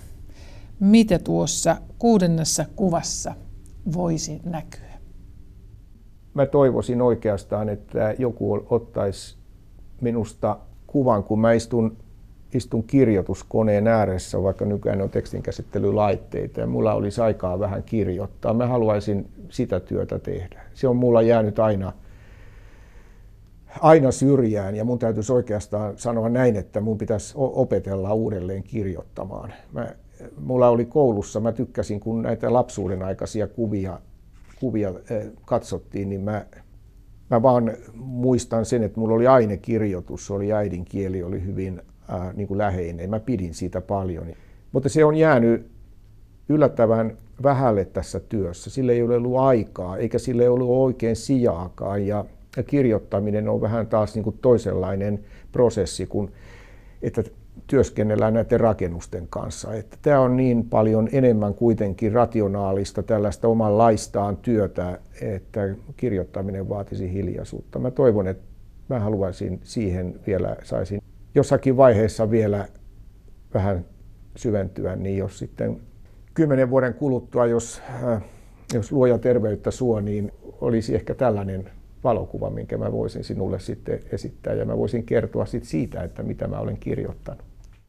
Mitä 0.82 1.20
tuossa 1.20 1.78
kuudennessa 2.00 2.66
kuvassa 2.76 3.34
voisi 3.94 4.42
näkyä? 4.46 4.92
mä 6.34 6.46
toivoisin 6.46 7.02
oikeastaan, 7.02 7.70
että 7.70 8.16
joku 8.18 8.66
ottaisi 8.70 9.38
minusta 10.02 10.58
kuvan, 10.88 11.24
kun 11.24 11.40
mä 11.40 11.54
istun, 11.54 11.98
istun 12.54 12.84
kirjoituskoneen 12.84 13.88
ääressä, 13.88 14.44
vaikka 14.44 14.66
nykyään 14.66 15.02
on 15.02 15.10
tekstinkäsittelylaitteita, 15.10 16.60
ja 16.60 16.68
mulla 16.68 16.94
olisi 16.94 17.22
aikaa 17.22 17.60
vähän 17.60 17.84
kirjoittaa. 17.84 18.54
Mä 18.54 18.68
haluaisin 18.68 19.30
sitä 19.50 19.80
työtä 19.80 20.20
tehdä. 20.20 20.62
Se 20.74 20.88
on 20.88 20.96
mulla 20.96 21.22
jäänyt 21.22 21.60
aina, 21.60 21.94
aina 23.82 24.12
syrjään, 24.12 24.76
ja 24.76 24.84
mun 24.84 25.00
täytyisi 25.00 25.34
oikeastaan 25.34 25.98
sanoa 25.98 26.30
näin, 26.30 26.56
että 26.56 26.82
mun 26.82 26.98
pitäisi 26.98 27.34
opetella 27.36 28.14
uudelleen 28.14 28.64
kirjoittamaan. 28.64 29.54
Mä, 29.72 29.88
mulla 30.40 30.70
oli 30.70 30.86
koulussa, 30.86 31.40
mä 31.40 31.52
tykkäsin, 31.52 32.00
kun 32.00 32.22
näitä 32.22 32.54
lapsuuden 32.54 33.04
aikaisia 33.04 33.48
kuvia 33.48 34.00
kuvia 34.62 34.94
katsottiin, 35.46 36.10
niin 36.10 36.22
mä, 36.22 36.46
mä 37.30 37.42
vaan 37.42 37.72
muistan 37.96 38.66
sen, 38.66 38.84
että 38.84 39.00
mulla 39.00 39.16
oli 39.16 39.28
ainekirjoitus, 39.28 40.32
oli 40.32 40.54
äidinkieli, 40.54 41.24
oli 41.24 41.46
hyvin 41.46 41.82
äh, 42.14 42.36
niin 42.36 42.48
kuin 42.48 42.58
läheinen. 42.58 43.10
Mä 43.10 43.20
pidin 43.20 43.54
siitä 43.54 43.82
paljon. 43.82 44.28
Mutta 44.72 44.90
se 44.90 45.06
on 45.06 45.16
jäänyt 45.16 45.68
yllättävän 46.50 47.18
vähälle 47.44 47.86
tässä 47.86 48.20
työssä. 48.20 48.70
Sille 48.70 48.92
ei 48.92 49.02
ole 49.02 49.16
ollut 49.16 49.38
aikaa, 49.38 49.98
eikä 49.98 50.20
sille 50.20 50.50
ole 50.50 50.54
ollut 50.54 50.86
oikein 50.86 51.16
sijaakaan. 51.16 52.08
Ja, 52.08 52.26
ja 52.58 52.64
kirjoittaminen 52.64 53.50
on 53.50 53.62
vähän 53.62 53.88
taas 53.88 54.16
niin 54.16 54.24
kuin 54.24 54.38
toisenlainen 54.42 55.20
prosessi, 55.52 56.06
kun 56.06 56.32
että 57.02 57.24
työskennellään 57.68 58.34
näiden 58.34 58.60
rakennusten 58.60 59.28
kanssa. 59.30 59.74
Että 59.74 59.98
tämä 60.02 60.20
on 60.20 60.38
niin 60.38 60.70
paljon 60.70 61.10
enemmän 61.12 61.54
kuitenkin 61.54 62.12
rationaalista 62.12 63.04
tällaista 63.04 63.48
omanlaistaan 63.48 64.38
työtä, 64.38 65.00
että 65.22 65.76
kirjoittaminen 65.98 66.70
vaatisi 66.70 67.14
hiljaisuutta. 67.14 67.80
Mä 67.80 67.92
toivon, 67.92 68.28
että 68.28 68.44
mä 68.90 69.00
haluaisin 69.00 69.60
siihen 69.64 70.20
vielä, 70.28 70.56
saisin 70.64 71.02
jossakin 71.36 71.78
vaiheessa 71.78 72.32
vielä 72.32 72.68
vähän 73.54 73.86
syventyä, 74.36 74.96
niin 74.96 75.18
jos 75.18 75.40
sitten 75.40 75.82
kymmenen 76.34 76.70
vuoden 76.70 76.94
kuluttua, 76.94 77.46
jos, 77.46 77.82
äh, 78.04 78.24
jos 78.74 78.92
luoja 78.92 79.18
terveyttä 79.18 79.72
suo, 79.72 80.00
niin 80.00 80.32
olisi 80.62 80.96
ehkä 80.96 81.14
tällainen 81.14 81.70
valokuva, 82.04 82.50
minkä 82.50 82.78
mä 82.78 82.92
voisin 82.92 83.24
sinulle 83.24 83.60
sitten 83.60 84.00
esittää 84.12 84.54
ja 84.54 84.66
mä 84.66 84.78
voisin 84.78 85.04
kertoa 85.04 85.46
sit 85.46 85.64
siitä, 85.64 86.04
että 86.04 86.24
mitä 86.24 86.48
mä 86.48 86.60
olen 86.60 86.78
kirjoittanut. 86.78 87.51